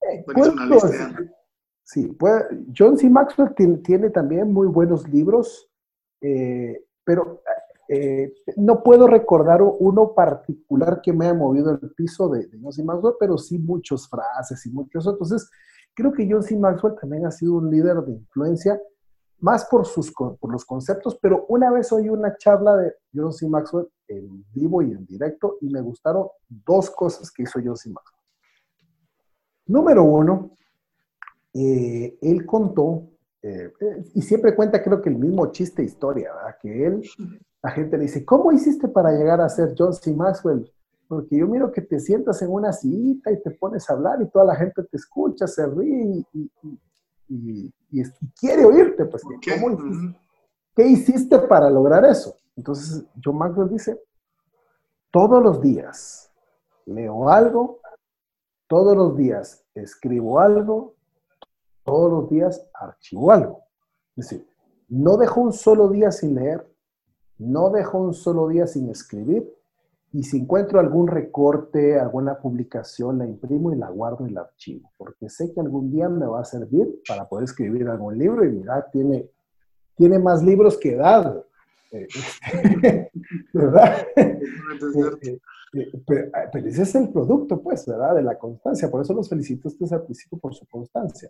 [0.00, 0.24] Eh,
[1.82, 3.10] sí, puede, John C.
[3.10, 5.68] Maxwell tiene, también muy buenos libros,
[6.26, 7.42] eh, pero
[7.86, 12.82] eh, no puedo recordar uno particular que me haya movido el piso de, John C.
[12.82, 15.06] Maxwell, pero sí muchas frases y muchos.
[15.06, 15.50] Entonces,
[15.92, 16.56] creo que John C.
[16.56, 18.80] Maxwell también ha sido un líder de influencia
[19.40, 23.46] más por, sus, por los conceptos, pero una vez oí una charla de John C.
[23.46, 27.90] Maxwell en vivo y en directo y me gustaron dos cosas que hizo John C.
[27.90, 28.20] Maxwell.
[29.66, 30.56] Número uno,
[31.52, 33.10] eh, él contó,
[33.46, 33.70] eh,
[34.14, 36.56] y siempre cuenta creo que el mismo chiste historia, ¿verdad?
[36.62, 37.02] que él,
[37.62, 40.14] la gente le dice, ¿cómo hiciste para llegar a ser John C.
[40.14, 40.72] Maxwell?
[41.06, 44.30] Porque yo miro que te sientas en una cita y te pones a hablar y
[44.30, 46.50] toda la gente te escucha, se ríe y,
[47.28, 47.72] y,
[48.40, 49.52] quiere oírte, pues, ¿qué?
[50.74, 52.34] ¿qué hiciste para lograr eso?
[52.56, 54.00] Entonces, John Maxwell dice,
[55.10, 56.32] todos los días
[56.86, 57.80] leo algo,
[58.68, 60.94] todos los días escribo algo,
[61.84, 63.62] todos los días archivo algo.
[64.16, 64.46] Es decir,
[64.88, 66.66] no dejo un solo día sin leer,
[67.38, 69.50] no dejo un solo día sin escribir,
[70.12, 74.92] y si encuentro algún recorte, alguna publicación, la imprimo y la guardo en el archivo,
[74.96, 78.50] porque sé que algún día me va a servir para poder escribir algún libro y
[78.50, 79.28] mira, tiene,
[79.96, 81.44] tiene más libros que edad.
[81.90, 82.06] Eh,
[83.52, 84.06] ¿Verdad?
[84.14, 84.38] Eh,
[85.74, 88.14] eh, pero, ese es el producto, pues, ¿verdad?
[88.14, 88.88] De la constancia.
[88.88, 91.28] Por eso los felicito a ustedes al principio por su constancia.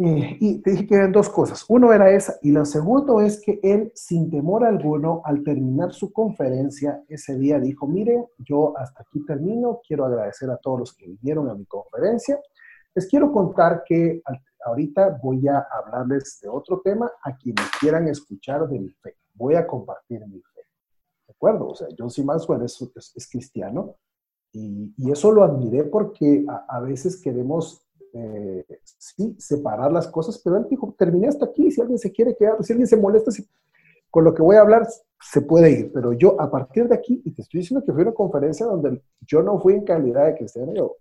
[0.00, 1.64] Eh, y te dije que eran dos cosas.
[1.68, 6.12] Uno era esa, y lo segundo es que él, sin temor alguno, al terminar su
[6.12, 11.08] conferencia ese día, dijo, mire, yo hasta aquí termino, quiero agradecer a todos los que
[11.08, 12.40] vinieron a mi conferencia.
[12.94, 14.22] Les quiero contar que
[14.64, 19.16] ahorita voy a hablarles de otro tema a quienes quieran escuchar de mi fe.
[19.34, 20.60] Voy a compartir mi fe.
[21.26, 21.70] ¿De acuerdo?
[21.70, 22.22] O sea, John C.
[22.22, 22.80] Maxwell es,
[23.16, 23.96] es, cristiano
[24.52, 30.40] y, y, eso lo admiré porque a, a veces queremos eh, sí, separar las cosas,
[30.42, 33.30] pero él dijo, terminé hasta aquí, si alguien se quiere quedar, si alguien se molesta
[34.10, 34.86] con lo que voy a hablar,
[35.20, 38.02] se puede ir, pero yo a partir de aquí, y te estoy diciendo que fui
[38.02, 40.96] a una conferencia donde yo no fui en calidad de cristiano, yo,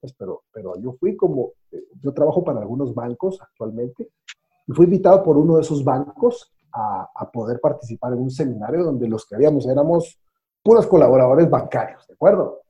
[0.00, 4.08] pues, pero, pero yo fui como, eh, yo trabajo para algunos bancos actualmente,
[4.66, 8.84] y fui invitado por uno de esos bancos a, a poder participar en un seminario
[8.84, 10.18] donde los que habíamos éramos
[10.62, 12.60] puros colaboradores bancarios, ¿de acuerdo?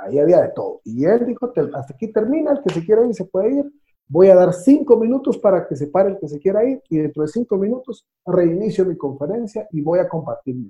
[0.00, 0.80] Ahí había de todo.
[0.84, 3.72] Y él dijo, hasta aquí termina, el que se quiera ir se puede ir.
[4.08, 6.98] Voy a dar cinco minutos para que se pare el que se quiera ir y
[6.98, 10.68] dentro de cinco minutos reinicio mi conferencia y voy a compartir mi.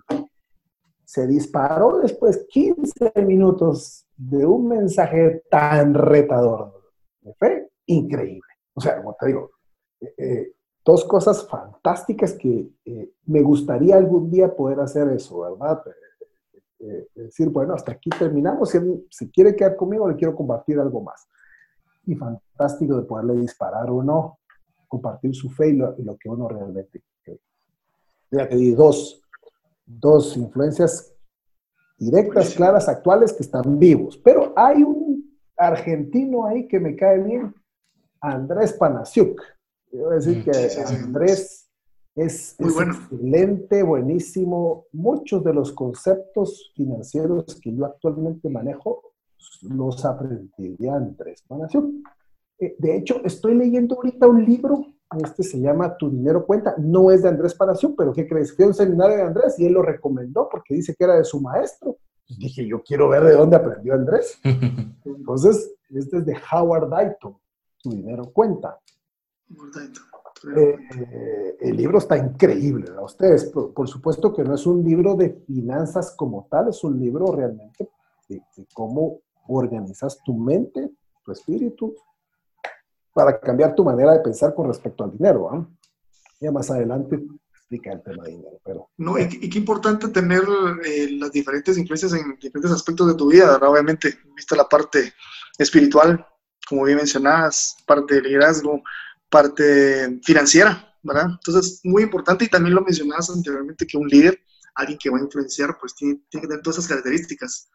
[1.05, 6.73] Se disparó después 15 minutos de un mensaje tan retador
[7.21, 8.49] de fe, increíble.
[8.75, 9.51] O sea, como te digo,
[10.01, 10.53] eh, eh,
[10.85, 15.83] dos cosas fantásticas que eh, me gustaría algún día poder hacer eso, ¿verdad?
[16.85, 18.79] Eh, decir, bueno, hasta aquí terminamos, si
[19.09, 21.29] se quiere quedar conmigo, le quiero compartir algo más.
[22.07, 24.41] Y fantástico de poderle disparar o no,
[24.89, 27.41] compartir su fe y lo, que uno realmente cree.
[28.33, 29.23] Ya te di dos,
[29.87, 31.15] dos influencias
[31.99, 34.19] directas, claras, actuales que están vivos.
[34.19, 37.55] Pero hay un argentino ahí que me cae bien,
[38.21, 39.41] Andrés Panasiuk.
[39.89, 41.62] Quiero decir mm, que Andrés
[42.15, 44.87] es, excelente, buenísimo.
[44.93, 49.15] Muchos de los conceptos financieros que yo actualmente manejo
[49.63, 52.03] los aprendí de Andrés Panación.
[52.59, 54.85] Eh, de hecho, estoy leyendo ahorita un libro,
[55.25, 58.55] este se llama Tu dinero cuenta, no es de Andrés Panación, pero ¿qué crees?
[58.55, 61.25] Fui a un seminario de Andrés y él lo recomendó porque dice que era de
[61.25, 61.97] su maestro.
[62.29, 64.39] dije, yo quiero ver de dónde aprendió Andrés.
[65.05, 67.37] Entonces, este es de Howard Dayton,
[67.83, 68.79] Tu dinero cuenta.
[69.51, 70.12] Howard Dayton.
[70.57, 73.05] Eh, el libro está increíble, ¿verdad?
[73.05, 77.27] Ustedes, por, supuesto que no es un libro de finanzas como tal, es un libro
[77.33, 77.89] realmente
[78.29, 80.91] de, cómo organizas tu mente,
[81.25, 81.95] tu espíritu,
[83.15, 85.51] para cambiar tu manera de pensar con respecto al dinero.
[85.51, 85.67] ¿ah?
[86.41, 88.61] Ya más adelante explica el tema de dinero.
[88.65, 90.43] Pero, no, y, qué importante tener
[90.85, 95.13] eh, las diferentes influencias en diferentes aspectos de tu vida, obviamente, viste la parte
[95.59, 96.27] espiritual,
[96.69, 98.83] como bien mencionabas, parte de liderazgo,
[99.33, 101.27] parte financiera, ¿verdad?
[101.31, 104.39] Entonces, muy importante y también lo mencionabas anteriormente que un líder,
[104.75, 107.71] alguien que va a influenciar, pues tiene, que tener todas esas características.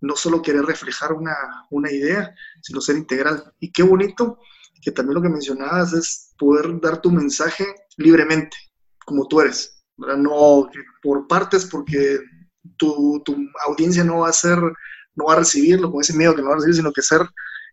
[0.00, 1.36] No solo querer reflejar una,
[1.70, 3.52] una idea, sino ser integral.
[3.60, 4.38] Y qué bonito
[4.82, 8.56] que también lo que mencionabas es poder dar tu mensaje libremente,
[9.04, 10.16] como tú eres, ¿verdad?
[10.16, 10.68] No
[11.02, 12.18] por partes, porque
[12.78, 13.36] tu, tu,
[13.66, 14.58] audiencia no va a ser,
[15.14, 17.20] no va a recibirlo con ese miedo que no va a recibir, sino que ser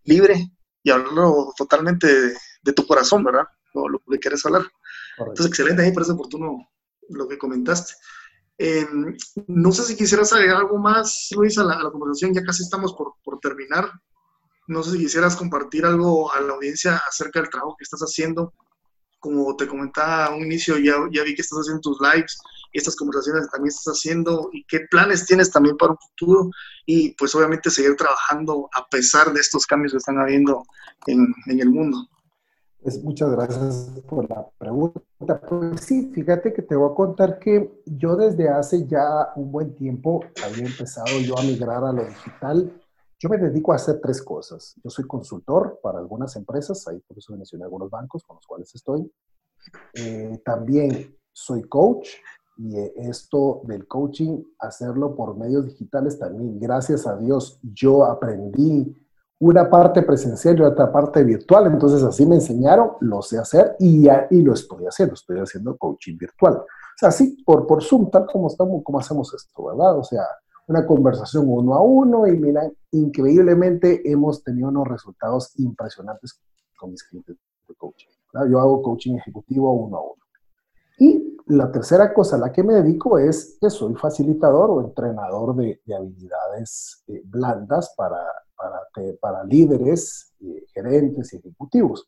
[0.03, 0.51] libre
[0.83, 3.45] y hablarlo totalmente de tu corazón, ¿verdad?
[3.73, 4.63] Lo, lo que quieres hablar.
[5.17, 6.69] Entonces, excelente, me parece oportuno
[7.09, 7.93] lo que comentaste.
[8.57, 12.93] Em, no sé si quisieras agregar algo más, Luis, a la, conversación, ya casi estamos
[12.93, 13.91] por, por terminar.
[14.67, 18.53] no sé si quisieras compartir algo a la audiencia acerca del trabajo que estás haciendo.
[19.19, 22.37] Como te comentaba a un inicio, ya, ya vi que estás haciendo tus lives
[22.71, 26.51] y estas conversaciones también estás haciendo y qué planes tienes también para un futuro
[26.85, 30.63] y pues obviamente seguir trabajando a pesar de estos cambios que están habiendo
[31.07, 32.07] en, en el mundo.
[32.81, 35.39] Pues muchas gracias por la pregunta.
[35.47, 39.75] Pues sí, fíjate que te voy a contar que yo desde hace ya un buen
[39.75, 42.81] tiempo había empezado yo a migrar a lo digital.
[43.19, 44.73] Yo me dedico a hacer tres cosas.
[44.83, 48.73] Yo soy consultor para algunas empresas, ahí por eso mencioné algunos bancos con los cuales
[48.73, 49.11] estoy.
[49.93, 52.09] Eh, también soy coach
[52.57, 58.95] y esto del coaching, hacerlo por medios digitales también, gracias a Dios, yo aprendí
[59.41, 61.65] una parte presencial y otra parte virtual.
[61.65, 65.15] Entonces así me enseñaron, lo sé hacer y, y lo estoy haciendo.
[65.15, 66.57] Estoy haciendo coaching virtual.
[66.57, 66.65] O
[66.95, 69.97] sea, así por, por Zoom, tal como estamos, como hacemos esto, ¿verdad?
[69.97, 70.23] O sea,
[70.67, 76.39] una conversación uno a uno y mira, increíblemente hemos tenido unos resultados impresionantes
[76.77, 77.35] con mis clientes
[77.67, 78.09] de coaching.
[78.47, 80.20] Yo hago coaching ejecutivo uno a uno.
[80.97, 85.55] Y la tercera cosa a la que me dedico es que soy facilitador o entrenador
[85.55, 88.19] de, habilidades eh, blandas para
[88.61, 90.33] para, para líderes,
[90.73, 92.07] gerentes y ejecutivos.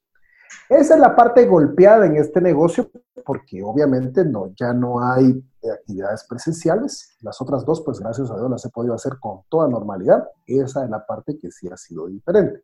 [0.69, 2.89] Esa es la parte golpeada en este negocio
[3.25, 7.17] porque obviamente no, ya no hay actividades presenciales.
[7.21, 10.27] Las otras dos, pues gracias a Dios las he podido hacer con toda normalidad.
[10.45, 12.63] Esa es la parte que sí ha sido diferente.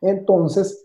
[0.00, 0.84] Entonces,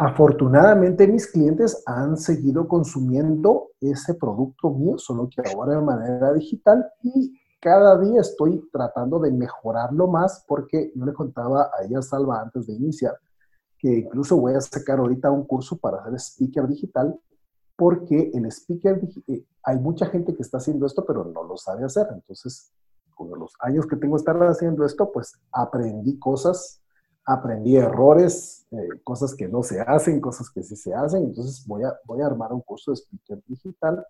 [0.00, 6.90] afortunadamente mis clientes han seguido consumiendo ese producto mío, solo que ahora de manera digital
[7.02, 12.40] y cada día estoy tratando de mejorarlo más porque yo le contaba a ella, Salva,
[12.40, 13.14] antes de iniciar,
[13.78, 17.20] que incluso voy a sacar ahorita un curso para hacer speaker digital
[17.76, 21.84] porque el speaker, eh, hay mucha gente que está haciendo esto, pero no lo sabe
[21.84, 22.06] hacer.
[22.10, 22.72] Entonces,
[23.14, 26.79] con los años que tengo estar haciendo esto, pues aprendí cosas,
[27.32, 31.24] aprendí errores, eh, cosas que no se hacen, cosas que sí se hacen.
[31.24, 34.04] Entonces, voy a, voy a armar un curso de speaker digital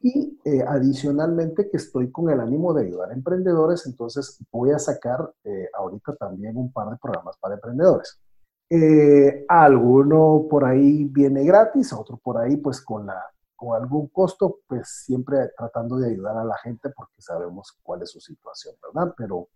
[0.00, 4.78] y eh, adicionalmente que estoy con el ánimo de ayudar a emprendedores, entonces voy a
[4.78, 8.20] sacar eh, ahorita también un par de programas para emprendedores.
[8.68, 13.22] Eh, alguno por ahí viene gratis, otro por ahí pues con, la,
[13.56, 18.10] con algún costo, pues siempre tratando de ayudar a la gente porque sabemos cuál es
[18.10, 19.14] su situación, ¿verdad?
[19.16, 19.48] Pero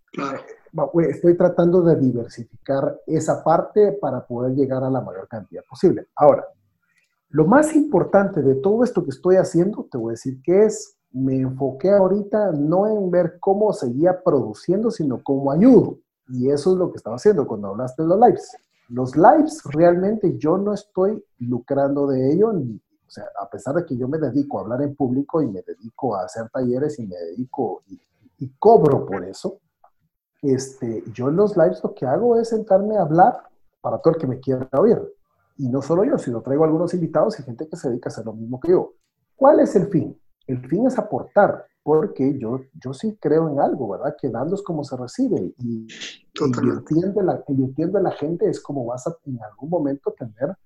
[1.09, 6.09] estoy tratando de diversificar esa parte para poder llegar a la mayor cantidad posible.
[6.17, 6.45] Ahora,
[7.29, 10.97] lo más importante de todo esto que estoy haciendo, te voy a decir que es,
[11.13, 15.99] me enfoqué ahorita no en ver cómo seguía produciendo, sino cómo ayudo.
[16.29, 18.57] Y eso es lo que estaba haciendo cuando hablaste de los lives.
[18.89, 22.53] Los lives realmente yo no estoy lucrando de ello,
[23.11, 25.63] o sea, a pesar de que yo me dedico a hablar en público y me
[25.63, 28.01] dedico a hacer talleres y me dedico y,
[28.39, 29.59] y cobro por eso,
[30.41, 33.41] este, yo en los lives lo que hago es sentarme a hablar
[33.81, 34.97] para todo el que me quiera oír.
[35.57, 38.25] Y no solo yo, sino traigo algunos invitados y gente que se dedica a hacer
[38.25, 38.93] lo mismo que yo.
[39.35, 40.17] ¿Cuál es el fin?
[40.47, 44.15] El fin es aportar, porque yo, yo sí creo en algo, ¿verdad?
[44.17, 45.89] Que dando es como se recibe y
[46.41, 50.57] invirtiendo en, la, en la gente es como vas a en algún momento tener,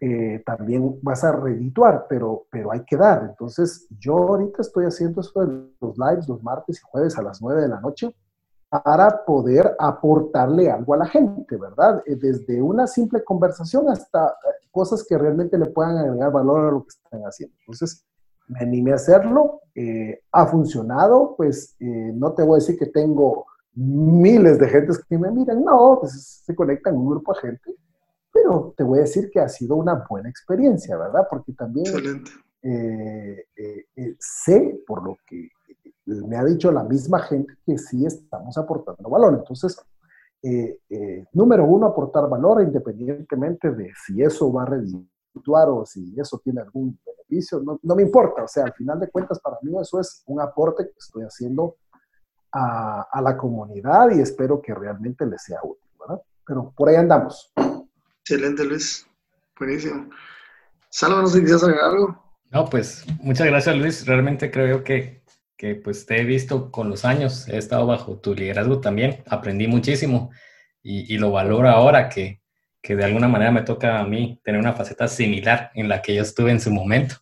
[0.00, 3.24] eh, también vas a redituar, pero, pero hay que dar.
[3.30, 7.40] Entonces, yo ahorita estoy haciendo eso de los lives los martes y jueves a las
[7.40, 8.14] 9 de la noche
[8.68, 12.02] para poder aportarle algo a la gente, ¿verdad?
[12.04, 16.72] Eh, desde una simple conversación hasta eh, cosas que realmente le puedan agregar valor a
[16.72, 17.56] lo que están haciendo.
[17.60, 18.04] Entonces,
[18.48, 23.46] me animé a hacerlo, eh, ha funcionado, pues no te voy a decir que tengo
[23.74, 27.74] miles de gentes que me miran, no, pues se conectan un grupo de gente,
[28.36, 31.26] pero te voy a decir que ha sido una buena experiencia, ¿verdad?
[31.28, 32.22] Porque también
[34.18, 35.48] sé, por lo que
[36.06, 39.34] me ha dicho la misma gente que sí estamos aportando valor.
[39.34, 39.76] Entonces,
[40.42, 46.14] eh, eh, número uno, aportar valor independientemente de si eso va a redituar o si
[46.18, 48.44] eso tiene algún beneficio, no, no, me importa.
[48.44, 51.76] O sea, al final de cuentas, para mí eso es un aporte que estoy haciendo
[52.52, 56.22] a, a la comunidad y espero que realmente les sea útil, ¿verdad?
[56.46, 57.52] Pero por ahí andamos.
[58.28, 59.06] Excelente, Luis.
[59.58, 60.10] Buenísimo.
[60.90, 62.38] Salva, no sé si quieres agregar algo.
[62.50, 64.06] No, pues muchas gracias, Luis.
[64.06, 65.22] Realmente creo que
[65.56, 69.66] que pues te he visto con los años, he estado bajo tu liderazgo también, aprendí
[69.66, 70.30] muchísimo
[70.82, 72.40] y, lo valoro ahora que,
[72.80, 76.14] que, de alguna manera me toca a mí tener una faceta similar en la que
[76.14, 77.16] yo estuve en su momento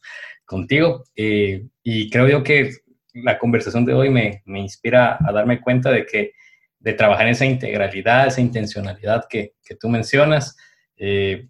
[0.44, 1.04] contigo.
[1.16, 2.72] Eh, y creo yo que
[3.14, 6.32] la conversación de hoy me, me, inspira a darme cuenta de que
[6.78, 10.58] de trabajar en esa integralidad, esa intencionalidad que, que tú mencionas.
[10.96, 11.48] Eh,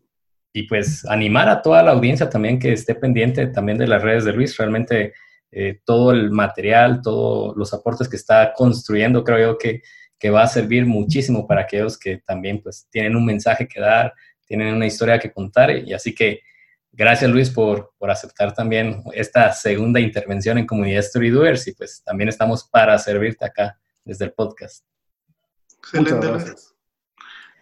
[0.53, 4.25] y pues animar a toda la audiencia también que esté pendiente también de las redes
[4.25, 4.57] de Luis.
[4.57, 5.13] Realmente
[5.51, 9.83] eh, todo el material, todos los aportes que está construyendo, creo yo que,
[10.19, 14.15] que va a servir muchísimo para aquellos que también pues tienen un mensaje que dar,
[14.47, 16.41] tienen una historia que contar y así que
[16.93, 22.29] gracias Luis por, por aceptar también esta segunda intervención en Comunidad Storydoers y pues también
[22.29, 24.85] estamos para servirte acá desde el podcast.
[25.79, 26.27] Excelente.
[26.27, 26.74] gracias.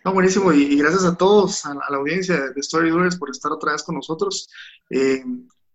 [0.04, 3.84] No, buenísimo, y, gracias a todos, a, la audiencia de Storydoers por estar otra vez
[3.84, 4.48] con nosotros.
[4.90, 5.22] Eh,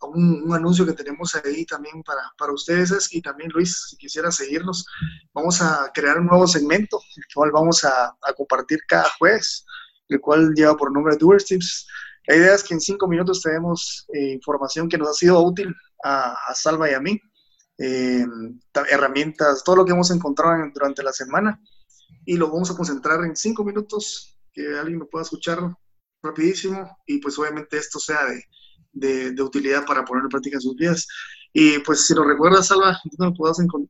[0.01, 4.85] un, anuncio que tenemos ahí también para, para ustedes y también Luis, si quisiera seguirnos,
[5.33, 9.65] vamos a crear un nuevo segmento, el cual vamos a, a compartir cada jueves,
[10.09, 11.87] el cual lleva por nombre Doers Tips.
[12.27, 15.73] La idea es que en cinco minutos tenemos eh, información que nos ha sido útil
[16.03, 17.17] a, a Salva y a mí,
[17.77, 18.25] eh,
[18.89, 21.61] herramientas, todo lo que hemos encontrado durante la semana
[22.25, 25.59] y lo vamos a concentrar en cinco minutos, que alguien lo pueda escuchar
[26.21, 28.19] rapidísimo y pues obviamente esto sea
[28.93, 31.07] de, de, utilidad para poner en práctica en sus vidas.
[31.53, 33.37] Y pues si lo recuerdas, Salva, ¿dónde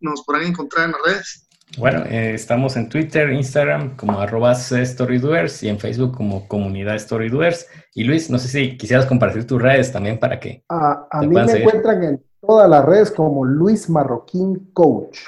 [0.01, 1.47] nos podrán encontrar en las redes?
[1.77, 7.67] Bueno, eh, estamos en Twitter, Instagram como arroba StoryDoers y en Facebook como comunidad StoryDoers.
[7.93, 10.63] Y Luis, no sé si quisieras compartir tus redes también para que...
[10.69, 15.19] a mí me encuentran en todas las redes como Luis Marroquín Coach.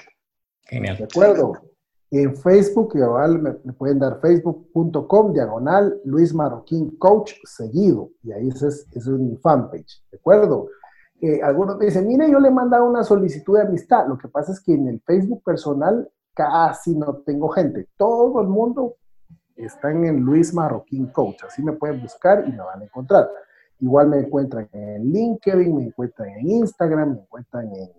[0.63, 0.97] Genial.
[0.97, 1.68] ¿De acuerdo?
[2.11, 8.09] En Facebook, igual me, pueden dar facebook.com, diagonal, Luis Marroquín Coach, seguido.
[8.23, 10.69] Y ahí es, es mi fanpage, ¿de acuerdo?
[11.21, 14.07] Eh, algunos me dicen, mire, yo le he mandado una solicitud de amistad.
[14.07, 17.87] Lo que pasa es que en el Facebook personal casi no tengo gente.
[17.97, 18.95] Todo el mundo
[19.55, 21.43] está en Luis Marroquín Coach.
[21.43, 23.29] Así me pueden buscar y me van a encontrar.
[23.81, 27.91] Igual me encuentran en LinkedIn, me encuentran en Instagram, me encuentran en,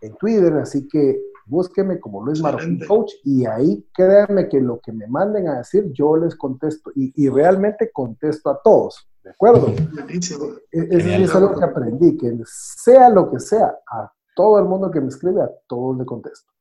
[0.00, 0.54] en Twitter.
[0.54, 5.48] Así que búsqueme como Luis Marroquín Coach y ahí créanme que lo que me manden
[5.48, 9.74] a decir, yo les contesto y, realmente contesto a todos, ¿de acuerdo?
[10.08, 14.90] Eso e, es algo que aprendí, que sea lo que sea, a todo el mundo
[14.90, 16.52] que me escribe, a todos le contesto.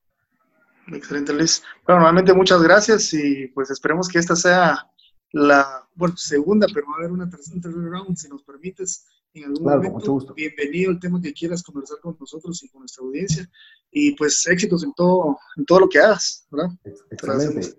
[0.87, 1.61] Excelente, Luis.
[1.85, 4.89] Bueno, nuevamente muchas gracias y pues esperemos que esta sea
[5.33, 9.63] la, bueno, segunda, pero va a haber una tercera round, si nos permites, en algún
[9.63, 10.33] momento.
[10.33, 13.49] Bienvenido al tema que quieras conversar con nosotros y con nuestra audiencia.
[13.91, 16.69] Y pues éxitos en todo, en todo lo que hagas, ¿verdad?
[17.11, 17.77] Excelente.